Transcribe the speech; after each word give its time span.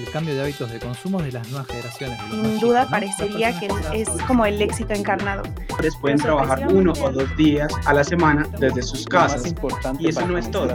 el 0.00 0.10
cambio 0.10 0.34
de 0.34 0.42
hábitos 0.42 0.70
de 0.72 0.78
consumo 0.78 1.22
de 1.22 1.32
las 1.32 1.48
nuevas 1.48 1.66
generaciones. 1.68 2.18
Sin 2.30 2.58
duda 2.60 2.88
parecería 2.88 3.58
que 3.58 3.68
es 3.94 4.08
como 4.26 4.46
el 4.46 4.60
éxito 4.60 4.94
encarnado. 4.94 5.42
Pueden 6.00 6.18
trabajar 6.18 6.66
uno 6.72 6.92
o 6.92 7.10
dos 7.10 7.36
días 7.36 7.72
a 7.84 7.94
la 7.94 8.04
semana 8.04 8.46
desde 8.58 8.82
sus 8.82 9.06
casas. 9.06 9.54
Y 9.98 10.08
eso 10.08 10.26
no 10.26 10.38
es 10.38 10.50
todo. 10.50 10.74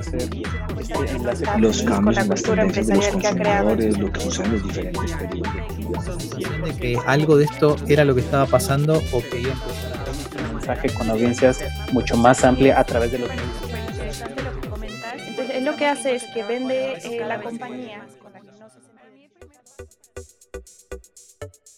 Los 1.57 1.83
cambios 1.83 1.83
con 1.83 2.13
la 2.13 2.25
cultura 2.25 2.63
empresarial 2.63 3.19
que 3.19 3.27
ha 3.27 3.35
creado. 3.35 3.75
Lo 3.75 4.11
que 4.11 4.19
sucede 4.19 4.45
en 4.45 4.53
los 4.53 4.63
diferentes 4.63 5.17
de 6.63 6.75
que 6.79 6.97
algo 7.05 7.37
de 7.37 7.45
esto 7.45 7.75
era 7.87 8.05
lo 8.05 8.15
que 8.15 8.21
estaba 8.21 8.45
pasando 8.45 9.01
o 9.11 9.21
que 9.21 9.41
iba 9.41 9.51
a 9.51 9.53
empezar 9.53 10.43
a 10.43 10.49
un 10.49 10.55
mensaje 10.55 10.89
con 10.89 11.09
audiencias 11.09 11.63
mucho 11.91 12.17
más 12.17 12.43
amplia 12.43 12.79
a 12.79 12.83
través 12.83 13.11
de 13.11 13.19
los 13.19 13.29
medios. 13.29 13.45
Entonces, 15.27 15.63
lo 15.63 15.75
que 15.75 15.85
hace 15.85 16.15
es 16.15 16.23
que 16.33 16.43
vende 16.43 16.97
eh, 17.03 17.25
la 17.25 17.41
compañía 17.41 18.05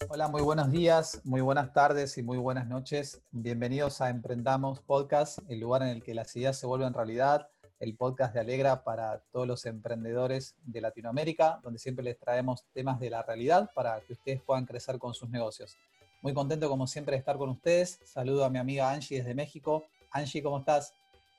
Hola, 0.09 0.29
muy 0.29 0.41
buenos 0.41 0.71
días, 0.71 1.19
muy 1.25 1.41
buenas 1.41 1.73
tardes 1.73 2.17
y 2.17 2.23
muy 2.23 2.37
buenas 2.37 2.65
noches. 2.65 3.21
Bienvenidos 3.31 3.99
a 3.99 4.09
Emprendamos 4.09 4.79
Podcast, 4.79 5.39
el 5.49 5.59
lugar 5.59 5.81
en 5.81 5.89
el 5.89 6.01
que 6.01 6.13
las 6.13 6.33
ideas 6.37 6.57
se 6.57 6.65
vuelven 6.65 6.93
realidad, 6.93 7.49
el 7.81 7.97
podcast 7.97 8.33
de 8.33 8.39
Alegra 8.39 8.85
para 8.85 9.19
todos 9.33 9.45
los 9.45 9.65
emprendedores 9.65 10.55
de 10.63 10.79
Latinoamérica, 10.79 11.59
donde 11.61 11.77
siempre 11.77 12.05
les 12.05 12.17
traemos 12.17 12.63
temas 12.73 13.01
de 13.01 13.09
la 13.09 13.21
realidad 13.21 13.69
para 13.75 13.99
que 13.99 14.13
ustedes 14.13 14.41
puedan 14.41 14.65
crecer 14.65 14.97
con 14.97 15.13
sus 15.13 15.29
negocios. 15.29 15.75
Muy 16.21 16.33
contento 16.33 16.69
como 16.69 16.87
siempre 16.87 17.11
de 17.11 17.19
estar 17.19 17.37
con 17.37 17.49
ustedes. 17.49 17.99
Saludo 18.05 18.45
a 18.45 18.49
mi 18.49 18.59
amiga 18.59 18.89
Angie 18.89 19.17
desde 19.17 19.35
México. 19.35 19.83
Angie, 20.11 20.41
¿cómo 20.41 20.59
estás? 20.59 20.93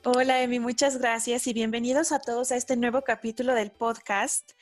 Hola 0.04 0.42
Emi, 0.42 0.60
muchas 0.60 0.98
gracias 0.98 1.46
y 1.46 1.52
bienvenidos 1.54 2.12
a 2.12 2.20
todos 2.20 2.52
a 2.52 2.56
este 2.56 2.76
nuevo 2.76 3.02
capítulo 3.02 3.54
del 3.54 3.70
podcast. 3.72 4.52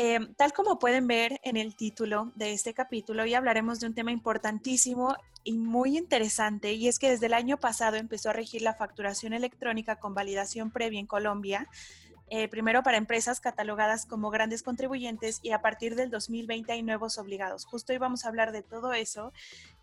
Em, 0.00 0.32
tal 0.34 0.52
como 0.52 0.78
pueden 0.78 1.08
ver 1.08 1.40
en 1.42 1.56
el 1.56 1.74
título 1.74 2.30
de 2.36 2.52
este 2.52 2.72
capítulo, 2.72 3.24
hoy 3.24 3.34
hablaremos 3.34 3.80
de 3.80 3.88
un 3.88 3.94
tema 3.94 4.12
importantísimo 4.12 5.16
y 5.42 5.58
muy 5.58 5.98
interesante, 5.98 6.72
y 6.74 6.86
es 6.86 7.00
que 7.00 7.10
desde 7.10 7.26
el 7.26 7.34
año 7.34 7.56
pasado 7.56 7.96
empezó 7.96 8.30
a 8.30 8.32
regir 8.32 8.62
la 8.62 8.74
facturación 8.74 9.32
electrónica 9.32 9.96
con 9.96 10.14
validación 10.14 10.70
previa 10.70 11.00
en 11.00 11.08
Colombia, 11.08 11.66
eh, 12.30 12.48
primero 12.48 12.82
para 12.82 12.96
empresas 12.96 13.40
catalogadas 13.40 14.06
como 14.06 14.30
grandes 14.30 14.62
contribuyentes 14.62 15.40
y 15.42 15.52
a 15.52 15.60
partir 15.60 15.94
del 15.94 16.10
2020 16.10 16.72
hay 16.72 16.82
nuevos 16.82 17.18
obligados. 17.18 17.64
Justo 17.64 17.92
hoy 17.92 17.98
vamos 17.98 18.24
a 18.24 18.28
hablar 18.28 18.52
de 18.52 18.62
todo 18.62 18.92
eso 18.92 19.32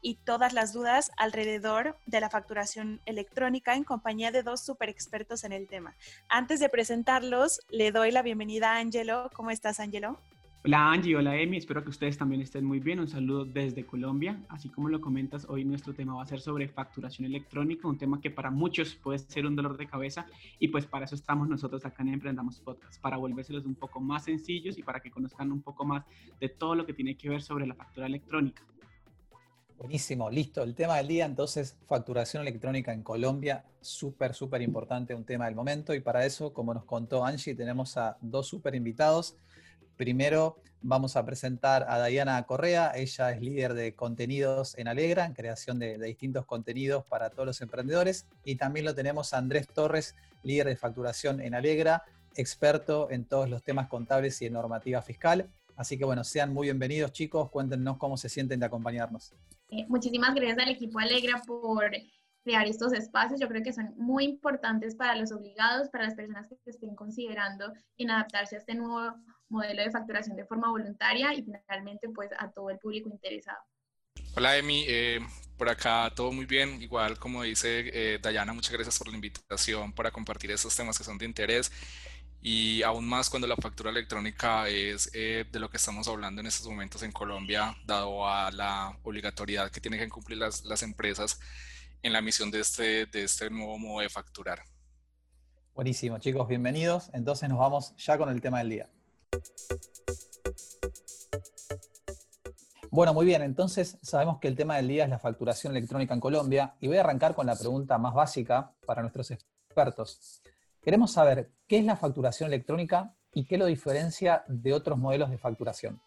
y 0.01 0.15
todas 0.15 0.53
las 0.53 0.73
dudas 0.73 1.11
alrededor 1.17 1.97
de 2.05 2.19
la 2.19 2.29
facturación 2.29 3.01
electrónica 3.05 3.75
en 3.75 3.83
compañía 3.83 4.31
de 4.31 4.43
dos 4.43 4.61
super 4.61 4.89
expertos 4.89 5.43
en 5.43 5.51
el 5.51 5.67
tema. 5.67 5.95
Antes 6.29 6.59
de 6.59 6.69
presentarlos, 6.69 7.61
le 7.69 7.91
doy 7.91 8.11
la 8.11 8.21
bienvenida 8.21 8.73
a 8.73 8.77
Angelo. 8.77 9.29
¿Cómo 9.33 9.51
estás, 9.51 9.79
Angelo? 9.79 10.19
Hola 10.65 10.91
Angie, 10.93 11.15
hola 11.15 11.39
Emi, 11.39 11.57
espero 11.57 11.83
que 11.83 11.91
ustedes 11.91 12.17
también 12.17 12.41
estén 12.41 12.65
muy 12.65 12.79
bien. 12.79 12.99
Un 12.99 13.07
saludo 13.07 13.45
desde 13.45 13.85
Colombia. 13.85 14.41
Así 14.49 14.67
como 14.67 14.89
lo 14.89 14.99
comentas, 14.99 15.45
hoy 15.47 15.63
nuestro 15.63 15.93
tema 15.93 16.15
va 16.15 16.23
a 16.23 16.25
ser 16.25 16.41
sobre 16.41 16.67
facturación 16.67 17.27
electrónica, 17.27 17.87
un 17.87 17.99
tema 17.99 18.19
que 18.19 18.31
para 18.31 18.49
muchos 18.49 18.95
puede 18.95 19.19
ser 19.19 19.45
un 19.45 19.55
dolor 19.55 19.77
de 19.77 19.85
cabeza 19.85 20.25
y 20.57 20.69
pues 20.69 20.87
para 20.87 21.05
eso 21.05 21.13
estamos 21.13 21.47
nosotros 21.47 21.85
acá 21.85 22.01
en 22.01 22.15
Emprendamos 22.15 22.59
Podcast, 22.61 22.99
para 22.99 23.17
volvérselos 23.17 23.63
un 23.67 23.75
poco 23.75 23.99
más 23.99 24.23
sencillos 24.23 24.75
y 24.79 24.81
para 24.81 25.01
que 25.01 25.11
conozcan 25.11 25.51
un 25.51 25.61
poco 25.61 25.85
más 25.85 26.03
de 26.39 26.49
todo 26.49 26.73
lo 26.73 26.87
que 26.87 26.95
tiene 26.95 27.15
que 27.15 27.29
ver 27.29 27.43
sobre 27.43 27.67
la 27.67 27.75
factura 27.75 28.07
electrónica. 28.07 28.63
Buenísimo, 29.77 30.31
listo. 30.31 30.63
El 30.63 30.73
tema 30.73 30.97
del 30.97 31.07
día, 31.07 31.27
entonces, 31.27 31.77
facturación 31.85 32.41
electrónica 32.41 32.91
en 32.91 33.03
Colombia, 33.03 33.65
súper, 33.81 34.33
súper 34.33 34.63
importante, 34.63 35.13
un 35.13 35.25
tema 35.25 35.45
del 35.45 35.53
momento. 35.53 35.93
Y 35.93 35.99
para 35.99 36.25
eso, 36.25 36.53
como 36.53 36.73
nos 36.73 36.85
contó 36.85 37.23
Angie, 37.23 37.53
tenemos 37.53 37.97
a 37.97 38.17
dos 38.19 38.47
súper 38.47 38.73
invitados. 38.73 39.37
Primero 39.97 40.57
vamos 40.81 41.15
a 41.15 41.25
presentar 41.25 41.85
a 41.89 42.03
Diana 42.05 42.41
Correa, 42.43 42.91
ella 42.95 43.31
es 43.31 43.41
líder 43.41 43.73
de 43.73 43.95
contenidos 43.95 44.77
en 44.77 44.87
Alegra, 44.87 45.25
en 45.25 45.33
creación 45.33 45.79
de, 45.79 45.97
distintos 45.97 46.45
contenidos 46.45 47.05
para 47.05 47.29
todos 47.29 47.45
los 47.47 47.61
emprendedores. 47.61 48.27
Y 48.43 48.55
también 48.55 48.85
lo 48.85 48.93
tenemos 48.93 49.33
a 49.33 49.37
Andrés 49.37 49.67
Torres, 49.67 50.15
líder 50.43 50.67
de 50.67 50.75
facturación 50.75 51.41
en 51.41 51.55
Alegra, 51.55 52.03
experto 52.35 53.09
en 53.09 53.25
todos 53.25 53.49
los 53.49 53.63
temas 53.63 53.87
contables 53.87 54.41
y 54.41 54.45
en 54.45 54.53
normativa 54.53 55.01
fiscal. 55.01 55.49
Así 55.75 55.97
que 55.97 56.05
bueno, 56.05 56.23
sean 56.23 56.53
muy 56.53 56.67
bienvenidos 56.67 57.11
chicos, 57.11 57.49
cuéntenos 57.49 57.97
cómo 57.97 58.15
se 58.17 58.29
sienten 58.29 58.59
de 58.59 58.67
acompañarnos. 58.67 59.33
Eh, 59.69 59.85
muchísimas 59.87 60.35
gracias 60.35 60.59
al 60.59 60.69
equipo 60.69 60.99
Alegra 60.99 61.41
por 61.47 61.89
crear 62.43 62.67
estos 62.67 62.93
espacios. 62.93 63.39
Yo 63.39 63.47
creo 63.47 63.63
que 63.63 63.73
son 63.73 63.93
muy 63.97 64.25
importantes 64.25 64.95
para 64.95 65.15
los 65.15 65.31
obligados, 65.31 65.89
para 65.89 66.05
las 66.05 66.13
personas 66.13 66.47
que 66.47 66.69
estén 66.69 66.95
considerando 66.95 67.73
en 67.97 68.11
adaptarse 68.11 68.55
a 68.55 68.59
este 68.59 68.75
nuevo 68.75 69.15
modelo 69.49 69.83
de 69.83 69.91
facturación 69.91 70.35
de 70.35 70.45
forma 70.45 70.69
voluntaria 70.69 71.33
y 71.33 71.43
finalmente 71.43 72.09
pues 72.09 72.29
a 72.37 72.51
todo 72.51 72.69
el 72.69 72.79
público 72.79 73.09
interesado. 73.09 73.59
Hola 74.35 74.57
Emi, 74.57 74.85
eh, 74.87 75.19
por 75.57 75.69
acá 75.69 76.11
todo 76.15 76.31
muy 76.31 76.45
bien, 76.45 76.81
igual 76.81 77.17
como 77.17 77.43
dice 77.43 77.89
eh, 77.93 78.19
Dayana, 78.21 78.53
muchas 78.53 78.73
gracias 78.73 78.97
por 78.97 79.07
la 79.07 79.15
invitación 79.15 79.93
para 79.93 80.11
compartir 80.11 80.51
estos 80.51 80.75
temas 80.75 80.97
que 80.97 81.03
son 81.03 81.17
de 81.17 81.25
interés 81.25 81.71
y 82.41 82.83
aún 82.83 83.07
más 83.07 83.29
cuando 83.29 83.47
la 83.47 83.55
factura 83.55 83.89
electrónica 83.89 84.67
es 84.69 85.09
eh, 85.13 85.45
de 85.51 85.59
lo 85.59 85.69
que 85.69 85.77
estamos 85.77 86.07
hablando 86.07 86.41
en 86.41 86.47
estos 86.47 86.67
momentos 86.67 87.01
en 87.01 87.11
Colombia, 87.11 87.75
dado 87.85 88.27
a 88.27 88.51
la 88.51 88.97
obligatoriedad 89.03 89.71
que 89.71 89.81
tienen 89.81 89.99
que 89.99 90.09
cumplir 90.09 90.37
las, 90.37 90.63
las 90.63 90.83
empresas 90.83 91.39
en 92.03 92.13
la 92.13 92.21
misión 92.21 92.51
de 92.51 92.59
este, 92.59 93.07
de 93.07 93.23
este 93.23 93.49
nuevo 93.49 93.79
modo 93.79 94.01
de 94.01 94.09
facturar. 94.09 94.59
Buenísimo, 95.73 96.19
chicos, 96.19 96.47
bienvenidos. 96.47 97.09
Entonces 97.13 97.49
nos 97.49 97.57
vamos 97.57 97.95
ya 97.97 98.17
con 98.17 98.29
el 98.29 98.41
tema 98.41 98.59
del 98.59 98.69
día. 98.69 98.89
Bueno, 102.95 103.13
muy 103.13 103.25
bien, 103.25 103.41
entonces 103.41 103.97
sabemos 104.01 104.39
que 104.39 104.47
el 104.47 104.55
tema 104.55 104.77
del 104.77 104.87
día 104.87 105.03
es 105.03 105.09
la 105.09 105.19
facturación 105.19 105.75
electrónica 105.75 106.13
en 106.13 106.21
Colombia 106.21 106.75
y 106.79 106.87
voy 106.87 106.95
a 106.95 107.01
arrancar 107.01 107.35
con 107.35 107.45
la 107.45 107.57
pregunta 107.57 107.97
más 107.97 108.13
básica 108.13 108.71
para 108.85 109.01
nuestros 109.01 109.31
expertos. 109.31 110.41
Queremos 110.81 111.11
saber 111.11 111.51
qué 111.67 111.79
es 111.79 111.83
la 111.83 111.97
facturación 111.97 112.47
electrónica 112.47 113.13
y 113.33 113.43
qué 113.43 113.57
lo 113.57 113.65
diferencia 113.65 114.45
de 114.47 114.71
otros 114.71 114.97
modelos 114.97 115.29
de 115.29 115.37
facturación. 115.37 115.99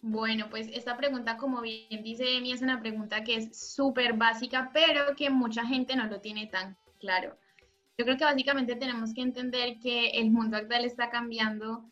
Bueno, 0.00 0.48
pues 0.48 0.68
esta 0.72 0.96
pregunta, 0.96 1.36
como 1.38 1.60
bien 1.60 2.04
dice 2.04 2.36
Emi, 2.36 2.52
es 2.52 2.62
una 2.62 2.80
pregunta 2.80 3.24
que 3.24 3.34
es 3.36 3.58
súper 3.58 4.12
básica, 4.12 4.70
pero 4.72 5.16
que 5.16 5.28
mucha 5.28 5.66
gente 5.66 5.96
no 5.96 6.06
lo 6.06 6.20
tiene 6.20 6.46
tan 6.46 6.76
claro. 7.00 7.36
Yo 7.98 8.04
creo 8.04 8.16
que 8.16 8.24
básicamente 8.24 8.76
tenemos 8.76 9.12
que 9.12 9.22
entender 9.22 9.78
que 9.80 10.10
el 10.10 10.30
mundo 10.30 10.56
actual 10.56 10.84
está 10.84 11.10
cambiando 11.10 11.90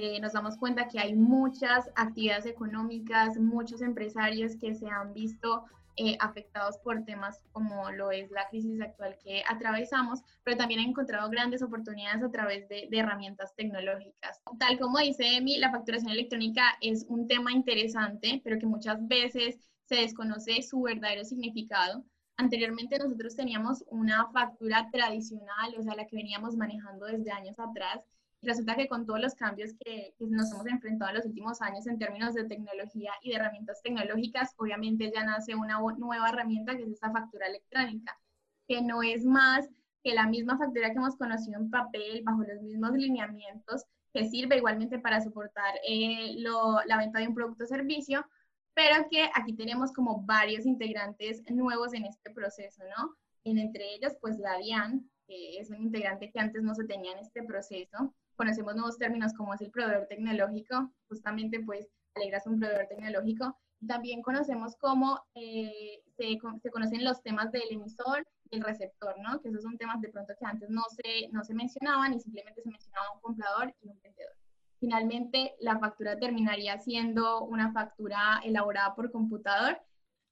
eh, 0.00 0.20
nos 0.20 0.32
damos 0.32 0.56
cuenta 0.56 0.88
que 0.88 0.98
hay 0.98 1.14
muchas 1.14 1.90
actividades 1.96 2.46
económicas, 2.46 3.38
muchos 3.38 3.82
empresarios 3.82 4.56
que 4.56 4.74
se 4.74 4.88
han 4.88 5.12
visto 5.12 5.64
eh, 5.96 6.16
afectados 6.20 6.78
por 6.78 7.04
temas 7.04 7.44
como 7.52 7.90
lo 7.90 8.10
es 8.10 8.30
la 8.30 8.48
crisis 8.48 8.80
actual 8.80 9.18
que 9.22 9.42
atravesamos, 9.46 10.20
pero 10.42 10.56
también 10.56 10.80
han 10.80 10.88
encontrado 10.88 11.28
grandes 11.28 11.62
oportunidades 11.62 12.22
a 12.22 12.30
través 12.30 12.66
de, 12.68 12.88
de, 12.90 12.98
herramientas 12.98 13.54
tecnológicas. 13.54 14.40
Tal 14.58 14.78
como 14.78 14.98
dice 15.00 15.36
Emi, 15.36 15.58
la 15.58 15.70
facturación 15.70 16.12
electrónica 16.12 16.62
es 16.80 17.04
un 17.08 17.28
tema 17.28 17.52
interesante, 17.52 18.40
pero 18.42 18.58
que 18.58 18.64
muchas 18.64 19.06
veces 19.06 19.58
se 19.84 19.96
desconoce 19.96 20.62
su 20.62 20.80
verdadero 20.80 21.24
significado. 21.24 22.02
Anteriormente 22.38 22.98
nosotros 22.98 23.36
teníamos 23.36 23.84
una 23.88 24.30
factura 24.32 24.88
tradicional, 24.90 25.74
o 25.78 25.82
sea, 25.82 25.94
la 25.94 26.06
que 26.06 26.16
veníamos 26.16 26.56
manejando 26.56 27.04
desde 27.04 27.30
años 27.30 27.58
atrás, 27.58 28.00
resulta 28.42 28.74
que 28.74 28.88
con 28.88 29.06
todos 29.06 29.20
los 29.20 29.34
cambios 29.34 29.72
que, 29.78 30.14
nos 30.18 30.52
hemos 30.52 30.66
enfrentado 30.66 31.10
en 31.10 31.16
los 31.18 31.26
últimos 31.26 31.62
años 31.62 31.86
en 31.86 31.98
términos 31.98 32.34
de 32.34 32.44
tecnología 32.44 33.12
y 33.22 33.30
de 33.30 33.36
herramientas 33.36 33.80
tecnológicas, 33.82 34.54
obviamente 34.58 35.10
ya 35.14 35.24
nace 35.24 35.54
una 35.54 35.78
nueva 35.96 36.28
herramienta 36.28 36.76
que 36.76 36.82
es 36.82 36.90
esta 36.90 37.10
factura 37.10 37.46
electrónica, 37.46 38.18
que 38.66 38.82
no 38.82 39.02
es 39.02 39.24
más 39.24 39.68
que 40.02 40.14
la 40.14 40.26
misma 40.26 40.58
factura 40.58 40.90
que 40.90 40.96
hemos 40.96 41.16
conocido 41.16 41.60
en 41.60 41.70
papel, 41.70 42.22
bajo 42.24 42.42
los 42.42 42.60
mismos 42.60 42.92
lineamientos, 42.92 43.84
que 44.12 44.28
sirve 44.28 44.56
igualmente 44.56 44.98
para 44.98 45.20
soportar 45.20 45.74
eh, 45.88 46.34
la 46.36 46.98
venta 46.98 47.20
de 47.20 47.28
un 47.28 47.34
producto 47.34 47.64
o 47.64 47.66
servicio, 47.68 48.26
pero 48.74 49.06
que 49.08 49.30
aquí 49.34 49.54
tenemos 49.54 49.92
como 49.92 50.22
varios 50.22 50.66
integrantes 50.66 51.42
nuevos 51.50 51.94
en 51.94 52.06
este 52.06 52.30
proceso, 52.30 52.82
¿no? 52.96 53.14
En, 53.44 53.58
entre 53.58 53.94
ellos, 53.94 54.12
pues 54.20 54.38
la 54.38 54.58
DIAN, 54.58 55.08
que 55.26 55.58
es 55.58 55.70
un 55.70 55.80
integrante 55.80 56.30
que 56.30 56.40
antes 56.40 56.62
no 56.62 56.74
se 56.74 56.84
tenía 56.84 57.12
en 57.12 57.18
este 57.18 57.42
proceso, 57.42 58.14
conocemos 58.36 58.74
nuevos 58.74 58.98
términos 58.98 59.32
como 59.34 59.54
es 59.54 59.60
el 59.60 59.70
proveedor 59.70 60.06
tecnológico, 60.08 60.92
justamente 61.08 61.60
pues 61.60 61.88
Alegra 62.14 62.38
es 62.38 62.46
un 62.46 62.58
proveedor 62.58 62.86
tecnológico. 62.88 63.58
También 63.86 64.22
conocemos 64.22 64.76
cómo 64.76 65.20
eh, 65.34 66.02
se, 66.16 66.38
se, 66.62 66.70
conocen 66.70 67.04
los 67.04 67.20
temas 67.22 67.50
del 67.50 67.70
emisor 67.70 68.26
y 68.50 68.56
el 68.56 68.62
receptor, 68.62 69.14
¿no? 69.18 69.40
Que 69.40 69.48
esos 69.48 69.62
son 69.62 69.76
temas 69.76 70.00
de 70.00 70.08
pronto 70.08 70.34
que 70.38 70.46
antes 70.46 70.70
no 70.70 70.82
se, 70.90 71.28
no 71.32 71.42
se 71.42 71.54
mencionaban 71.54 72.14
y 72.14 72.20
simplemente 72.20 72.62
se 72.62 72.70
mencionaba 72.70 73.12
un 73.14 73.20
comprador 73.20 73.74
y 73.80 73.88
un 73.88 74.00
vendedor. 74.00 74.36
Finalmente, 74.78 75.54
la 75.60 75.78
factura 75.78 76.18
terminaría 76.18 76.78
siendo 76.78 77.44
una 77.44 77.72
factura 77.72 78.40
elaborada 78.44 78.94
por 78.94 79.10
computador 79.10 79.80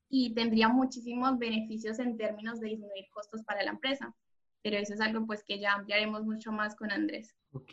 y 0.08 0.34
tendría 0.34 0.68
muchísimos 0.68 1.38
beneficios 1.38 1.98
en 1.98 2.16
términos 2.16 2.60
de 2.60 2.68
disminuir 2.68 3.06
costos 3.12 3.42
para 3.44 3.62
la 3.62 3.70
empresa. 3.70 4.14
Pero 4.62 4.76
eso 4.76 4.94
es 4.94 5.00
algo 5.00 5.26
pues 5.26 5.42
que 5.44 5.58
ya 5.58 5.74
ampliaremos 5.74 6.24
mucho 6.24 6.52
más 6.52 6.76
con 6.76 6.90
Andrés. 6.90 7.34
Ok, 7.52 7.72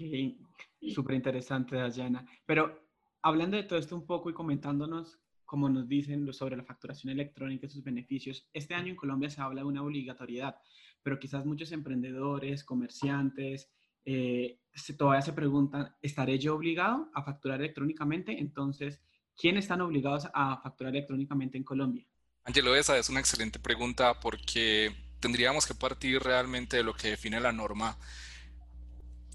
súper 0.94 1.16
interesante, 1.16 1.76
Dayana. 1.76 2.26
Pero 2.46 2.88
hablando 3.22 3.58
de 3.58 3.64
todo 3.64 3.80
esto 3.80 3.96
un 3.96 4.06
poco 4.06 4.30
y 4.30 4.34
comentándonos, 4.34 5.20
como 5.46 5.70
nos 5.70 5.88
dicen 5.88 6.32
sobre 6.34 6.58
la 6.58 6.64
facturación 6.64 7.12
electrónica 7.12 7.66
y 7.66 7.70
sus 7.70 7.84
beneficios, 7.84 8.48
este 8.54 8.74
año 8.74 8.90
en 8.90 8.96
Colombia 8.96 9.30
se 9.30 9.42
habla 9.42 9.62
de 9.62 9.68
una 9.68 9.84
obligatoriedad, 9.84 10.56
pero 11.04 11.20
quizás 11.20 11.46
muchos 11.46 11.72
emprendedores, 11.72 12.64
comerciantes, 12.64 13.70
eh, 14.06 14.60
todavía 14.98 15.22
se 15.22 15.34
preguntan, 15.34 15.94
¿estaré 16.02 16.40
yo 16.40 16.56
obligado 16.56 17.10
a 17.14 17.24
facturar 17.24 17.60
electrónicamente? 17.60 18.40
Entonces, 18.40 19.02
¿quiénes 19.36 19.66
están 19.66 19.82
obligados 19.82 20.28
a 20.34 20.62
facturar 20.62 20.94
electrónicamente 20.96 21.58
en 21.58 21.64
Colombia? 21.64 22.06
Angelo, 22.44 22.76
esa 22.76 22.98
es 22.98 23.10
una 23.10 23.20
excelente 23.20 23.60
pregunta 23.60 24.20
porque 24.20 24.94
tendríamos 25.20 25.66
que 25.66 25.74
partir 25.74 26.22
realmente 26.22 26.78
de 26.78 26.84
lo 26.84 26.96
que 26.96 27.10
define 27.10 27.40
la 27.40 27.52
norma 27.52 27.98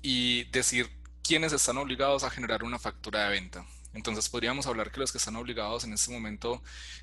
y 0.02 0.44
decir 0.44 0.90
quiénes 1.22 1.52
están 1.52 1.78
obligados 1.78 2.24
a 2.24 2.30
generar 2.30 2.64
una 2.64 2.78
factura 2.78 3.24
de 3.24 3.30
venta. 3.30 3.66
Entonces 3.94 4.28
podríamos 4.28 4.66
hablar 4.66 4.90
que 4.90 5.00
los 5.00 5.12
que 5.12 5.18
están 5.18 5.36
obligados 5.36 5.84
en 5.84 5.92
este 5.92 6.12
momento, 6.12 6.62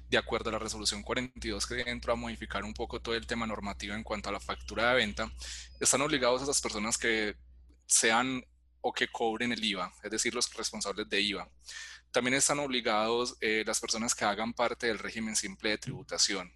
de 0.09 0.17
acuerdo 0.17 0.49
a 0.49 0.53
la 0.53 0.59
resolución 0.59 1.03
42 1.03 1.67
que 1.67 1.81
entró 1.81 2.13
a 2.13 2.15
modificar 2.15 2.63
un 2.63 2.73
poco 2.73 2.99
todo 2.99 3.15
el 3.15 3.27
tema 3.27 3.45
normativo 3.45 3.93
en 3.93 4.03
cuanto 4.03 4.29
a 4.29 4.31
la 4.31 4.39
factura 4.39 4.89
de 4.89 4.95
venta, 4.95 5.31
están 5.79 6.01
obligados 6.01 6.41
a 6.41 6.43
esas 6.45 6.61
personas 6.61 6.97
que 6.97 7.35
sean 7.85 8.43
o 8.81 8.93
que 8.93 9.07
cobren 9.07 9.51
el 9.51 9.63
IVA, 9.63 9.93
es 10.03 10.11
decir, 10.11 10.33
los 10.33 10.51
responsables 10.53 11.07
de 11.09 11.21
IVA. 11.21 11.49
También 12.11 12.33
están 12.33 12.59
obligados 12.59 13.37
eh, 13.41 13.63
las 13.65 13.79
personas 13.79 14.15
que 14.15 14.25
hagan 14.25 14.53
parte 14.53 14.87
del 14.87 14.97
régimen 14.97 15.35
simple 15.35 15.69
de 15.69 15.77
tributación. 15.77 16.51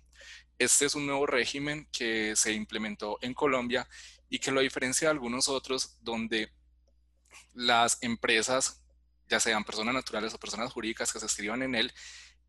Este 0.57 0.85
es 0.85 0.95
un 0.95 1.05
nuevo 1.05 1.25
régimen 1.25 1.87
que 1.91 2.35
se 2.35 2.53
implementó 2.53 3.17
en 3.21 3.33
Colombia 3.33 3.87
y 4.29 4.39
que 4.39 4.51
lo 4.51 4.61
diferencia 4.61 5.07
de 5.07 5.11
algunos 5.11 5.47
otros 5.49 5.97
donde 6.01 6.51
las 7.53 7.97
empresas, 8.01 8.81
ya 9.29 9.39
sean 9.39 9.63
personas 9.63 9.93
naturales 9.93 10.33
o 10.33 10.39
personas 10.39 10.71
jurídicas 10.71 11.11
que 11.11 11.19
se 11.19 11.25
escriban 11.25 11.63
en 11.63 11.75
él, 11.75 11.93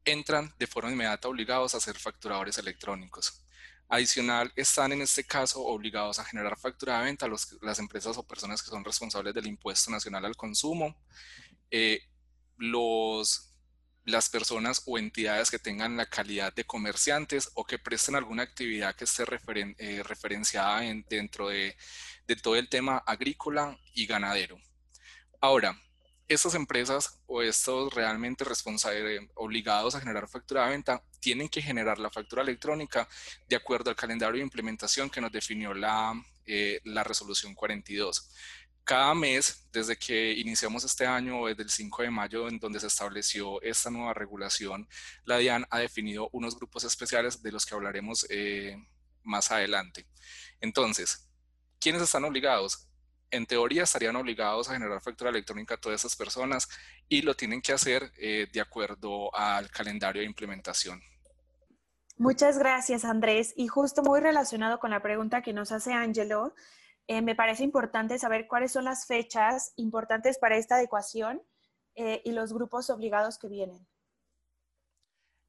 entran 0.05 0.55
de 0.59 0.67
forma 0.67 0.91
inmediata 0.91 1.29
obligados 1.29 1.75
a 1.75 1.81
ser 1.81 1.99
facturadores 1.99 2.59
electrónicos. 2.59 3.45
Adicional, 3.89 4.53
están 4.57 4.93
en 4.93 5.03
este 5.03 5.25
caso 5.25 5.63
obligados 5.63 6.19
a 6.19 6.25
generar 6.25 6.59
factura 6.59 6.99
de 6.99 7.05
venta 7.05 7.29
los, 7.29 7.57
las 7.63 7.79
empresas 7.79 8.17
o 8.17 8.27
personas 8.27 8.63
que 8.63 8.71
son 8.71 8.85
responsables 8.85 9.35
del 9.35 9.47
impuesto 9.47 9.91
nacional 9.91 10.25
al 10.25 10.37
consumo, 10.37 10.97
eh, 11.71 12.01
los, 12.57 13.54
las 14.05 14.29
personas 14.29 14.83
o 14.87 14.99
entidades 14.99 15.51
que 15.51 15.59
tengan 15.59 15.97
la 15.97 16.07
calidad 16.07 16.53
de 16.55 16.65
comerciantes 16.65 17.51
o 17.55 17.65
que 17.65 17.79
presten 17.79 18.15
alguna 18.15 18.43
actividad 18.43 18.95
que 18.95 19.05
esté 19.05 19.25
eh, 19.79 20.03
referenciada 20.03 20.83
dentro 21.09 21.49
de, 21.49 21.77
todo 22.43 22.57
el 22.57 22.69
tema 22.69 22.99
agrícola 22.99 23.79
y 23.95 24.07
ganadero. 24.07 24.59
Ahora, 25.41 25.79
estas 26.29 26.55
empresas 26.55 27.21
o 27.27 27.43
estos 27.43 27.93
realmente 27.93 28.45
responsables, 28.45 29.21
obligados 29.35 29.95
a 29.95 30.01
generar 30.01 30.29
factura 30.29 30.65
de 30.65 30.71
venta, 30.71 31.03
tienen 31.21 31.49
que 31.49 31.63
generar 31.63 31.99
la 31.99 32.11
factura 32.11 32.43
electrónica 32.43 33.09
de 33.49 33.57
acuerdo 33.57 33.91
al 33.91 33.97
calendario 33.97 34.37
de 34.37 34.45
implementación 34.45 35.11
que 35.11 35.21
nos 35.21 35.33
definió 35.33 35.75
la, 35.75 36.15
eh, 36.47 36.81
la 36.85 37.05
resolución 37.05 37.55
42. 37.55 38.31
Cada 38.85 39.15
mes, 39.15 39.67
desde 39.73 39.97
que 39.97 40.33
iniciamos 40.35 40.85
este 40.85 41.07
año, 41.07 41.47
desde 41.47 41.63
el 41.63 41.71
5 41.71 42.03
de 42.03 42.11
mayo, 42.11 42.49
en 42.49 42.59
donde 42.59 42.81
se 42.81 42.87
estableció 42.87 43.61
esta 43.63 43.91
nueva 43.91 44.13
regulación, 44.13 44.87
la 45.25 45.39
DIAN 45.39 45.67
ha 45.71 45.79
definido 45.79 46.29
unos 46.33 46.55
grupos 46.57 46.85
especiales 46.85 47.43
de 47.43 47.51
los 47.51 47.65
que 47.65 47.75
hablaremos 47.75 48.27
eh, 48.29 48.77
más 49.23 49.51
adelante. 49.51 50.07
Entonces, 50.61 51.27
¿quiénes 51.81 52.03
están 52.03 52.25
obligados? 52.25 52.89
en 53.35 53.47
teoría 53.47 53.83
estarían 53.83 54.15
obligados 54.15 54.69
a 54.69 54.75
generar 54.75 55.01
factura 55.01 55.31
electrónica 55.31 55.75
a 55.75 55.77
todas 55.77 56.01
esas 56.01 56.15
personas 56.15 56.69
y 57.09 57.23
lo 57.23 57.35
tienen 57.35 57.61
que 57.61 57.73
hacer 57.73 58.13
eh, 58.17 58.47
de 58.53 58.61
acuerdo 58.61 59.35
al 59.35 59.71
calendario 59.71 60.21
de 60.21 60.27
implementación. 60.27 61.03
Muchas 62.17 62.59
gracias, 62.59 63.05
Andrés. 63.05 63.53
Y 63.57 63.67
justo 63.67 64.05
muy 64.05 64.21
relacionado 64.21 64.79
con 64.79 64.91
la 64.91 65.03
pregunta 65.03 65.43
que 65.43 65.53
nos 65.53 65.73
hace 65.73 65.93
Angelo, 65.93 66.55
eh, 67.07 67.23
me 67.23 67.35
parece 67.35 67.65
importante 67.65 68.19
saber 68.19 68.47
cuáles 68.47 68.73
son 68.73 68.85
las 68.85 69.07
fechas 69.07 69.73
importantes 69.77 70.39
para 70.39 70.57
esta 70.57 70.77
adecuación 70.77 71.43
eh, 71.95 72.23
y 72.25 72.33
los 72.33 72.53
grupos 72.53 72.91
obligados 72.91 73.39
que 73.39 73.49
vienen. 73.49 73.87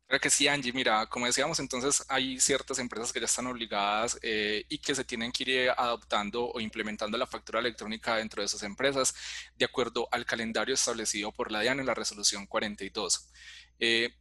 Creo 0.07 0.19
que 0.19 0.29
sí, 0.29 0.47
Angie. 0.47 0.71
Mira, 0.71 1.07
como 1.07 1.25
decíamos, 1.25 1.59
entonces 1.59 2.05
hay 2.09 2.39
ciertas 2.39 2.77
empresas 2.77 3.11
que 3.11 3.19
ya 3.19 3.25
están 3.25 3.47
obligadas 3.47 4.19
eh, 4.21 4.63
y 4.69 4.77
que 4.77 4.93
se 4.93 5.03
tienen 5.03 5.31
que 5.31 5.43
ir 5.43 5.69
adoptando 5.75 6.51
o 6.51 6.59
implementando 6.59 7.17
la 7.17 7.25
factura 7.25 7.59
electrónica 7.59 8.17
dentro 8.17 8.41
de 8.41 8.45
esas 8.45 8.61
empresas 8.61 9.15
de 9.55 9.65
acuerdo 9.65 10.07
al 10.11 10.25
calendario 10.25 10.75
establecido 10.75 11.31
por 11.31 11.51
la 11.51 11.61
DIAN 11.61 11.79
en 11.79 11.87
la 11.87 11.95
resolución 11.95 12.45
42. 12.45 13.31
Eh, 13.79 14.13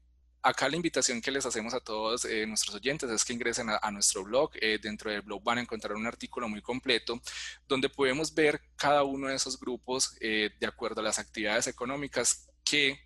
acá 0.45 0.69
la 0.69 0.77
invitación 0.77 1.21
que 1.21 1.31
les 1.31 1.47
hacemos 1.47 1.75
a 1.75 1.81
todos 1.81 2.25
eh, 2.25 2.47
nuestros 2.47 2.77
oyentes 2.77 3.11
es 3.11 3.25
que 3.25 3.33
ingresen 3.33 3.69
a, 3.71 3.91
nuestro 3.91 4.23
blog. 4.25 4.53
dentro 4.83 5.11
del 5.11 5.23
blog 5.23 5.43
van 5.43 5.59
a 5.59 5.63
encontrar 5.63 5.97
un 5.97 6.07
artículo 6.07 6.49
muy 6.49 6.63
completo 6.63 7.21
donde 7.67 7.89
podemos 7.89 8.33
ver 8.33 8.61
cada 8.77 9.03
uno 9.03 9.29
de 9.29 9.35
esos 9.35 9.59
grupos 9.59 10.15
de 10.21 10.67
acuerdo 10.67 11.01
a 11.01 11.05
las 11.05 11.19
actividades 11.19 11.67
económicas 11.67 12.49
que 12.65 12.99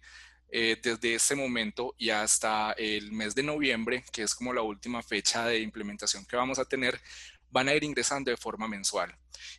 eh, 0.51 0.79
desde 0.83 1.15
ese 1.15 1.35
momento 1.35 1.95
y 1.99 2.09
hasta 2.09 2.73
el 2.73 3.13
mes 3.13 3.35
de 3.35 3.43
noviembre, 3.43 4.03
que 4.11 4.23
es 4.23 4.35
como 4.35 4.55
la 4.55 4.63
última 4.63 5.03
fecha 5.03 5.45
de 5.45 5.61
implementación 5.61 6.25
que 6.25 6.37
vamos 6.37 6.59
a 6.59 6.65
tener, 6.65 6.99
van 7.51 7.69
a 7.69 7.75
ir 7.75 7.85
ingresando 7.85 8.31
de 8.31 8.37
forma 8.39 8.67
mensual. 8.67 9.15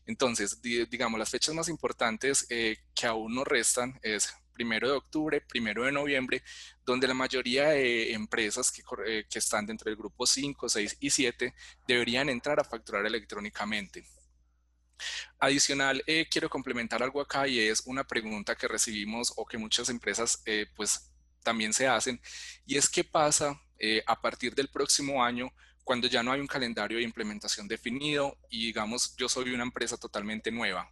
Entonces, 0.07 0.59
digamos, 0.61 1.19
las 1.19 1.29
fechas 1.29 1.53
más 1.53 1.69
importantes 1.69 2.47
eh, 2.49 2.77
que 2.95 3.05
aún 3.05 3.35
nos 3.35 3.47
restan 3.47 3.99
es 4.01 4.33
primero 4.59 4.89
de 4.89 4.97
octubre, 4.97 5.39
primero 5.39 5.85
de 5.85 5.91
noviembre, 5.93 6.43
donde 6.85 7.07
la 7.07 7.13
mayoría 7.13 7.69
de 7.69 8.11
empresas 8.11 8.69
que, 8.73 8.83
eh, 9.07 9.25
están 9.33 9.65
dentro 9.65 9.89
del 9.89 9.95
grupo 9.95 10.25
5, 10.25 10.67
6 10.67 10.97
y 10.99 11.09
7 11.09 11.53
deberían 11.87 12.27
entrar 12.27 12.59
a 12.59 12.65
facturar 12.65 13.05
electrónicamente. 13.05 14.03
Adicional, 15.39 16.03
eh, 16.05 16.27
quiero 16.29 16.49
complementar 16.49 17.01
algo 17.01 17.21
acá 17.21 17.47
y 17.47 17.57
es 17.57 17.83
una 17.85 18.03
pregunta 18.03 18.53
que 18.53 18.67
recibimos 18.67 19.31
o 19.37 19.45
que 19.45 19.57
muchas 19.57 19.87
empresas 19.87 20.41
eh, 20.45 20.65
pues 20.75 21.09
también 21.41 21.71
se 21.71 21.87
hacen 21.87 22.19
y 22.65 22.75
es 22.75 22.89
qué 22.89 23.05
pasa 23.05 23.57
a 24.07 24.21
partir 24.21 24.53
del 24.53 24.67
próximo 24.67 25.23
año 25.23 25.53
cuando 25.85 26.09
ya 26.09 26.21
no 26.21 26.33
hay 26.33 26.41
un 26.41 26.47
calendario 26.47 26.97
de 26.97 27.05
implementación 27.05 27.65
definido 27.65 28.37
y 28.49 28.65
digamos 28.65 29.15
yo 29.15 29.29
soy 29.29 29.51
una 29.53 29.63
empresa 29.63 29.95
totalmente 29.95 30.51
nueva. 30.51 30.91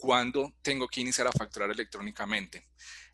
¿Cuándo 0.00 0.54
tengo 0.62 0.88
que 0.88 1.02
iniciar 1.02 1.26
a 1.26 1.32
facturar 1.32 1.70
electrónicamente? 1.70 2.66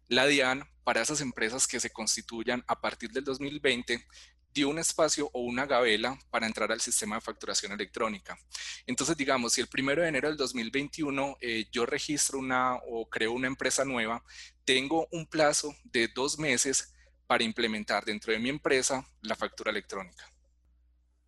La 0.06 0.25
DIAN, 0.25 0.65
para 0.85 1.03
esas 1.03 1.20
empresas 1.20 1.67
que 1.67 1.81
se 1.81 1.91
constituyan 1.91 2.63
a 2.69 2.81
partir 2.81 3.10
del 3.10 3.25
2020, 3.25 4.06
dio 4.55 4.69
un 4.69 4.79
espacio 4.79 5.29
o 5.32 5.41
una 5.41 5.67
gabela 5.67 6.17
para 6.31 6.46
entrar 6.46 6.70
al 6.70 6.81
sistema 6.81 7.17
de 7.17 7.22
facturación 7.22 7.72
electrónica. 7.72 8.39
Entonces, 8.87 9.17
digamos, 9.17 9.55
si 9.55 9.60
el 9.60 9.67
primero 9.67 10.01
de 10.01 10.08
enero 10.08 10.29
del 10.29 10.37
2021 10.37 11.39
eh, 11.41 11.67
yo 11.72 11.87
registro 11.87 12.39
una 12.39 12.77
o 12.77 13.08
creo 13.10 13.32
una 13.32 13.49
empresa 13.49 13.84
nueva, 13.84 14.22
tengo 14.65 15.08
un 15.10 15.27
plazo 15.27 15.75
de 15.82 16.06
dos 16.06 16.39
meses 16.39 16.94
para 17.27 17.43
implementar 17.43 18.05
dentro 18.05 18.32
de 18.32 18.39
mi 18.39 18.49
empresa 18.49 19.05
la 19.22 19.34
factura 19.34 19.72
electrónica. 19.72 20.32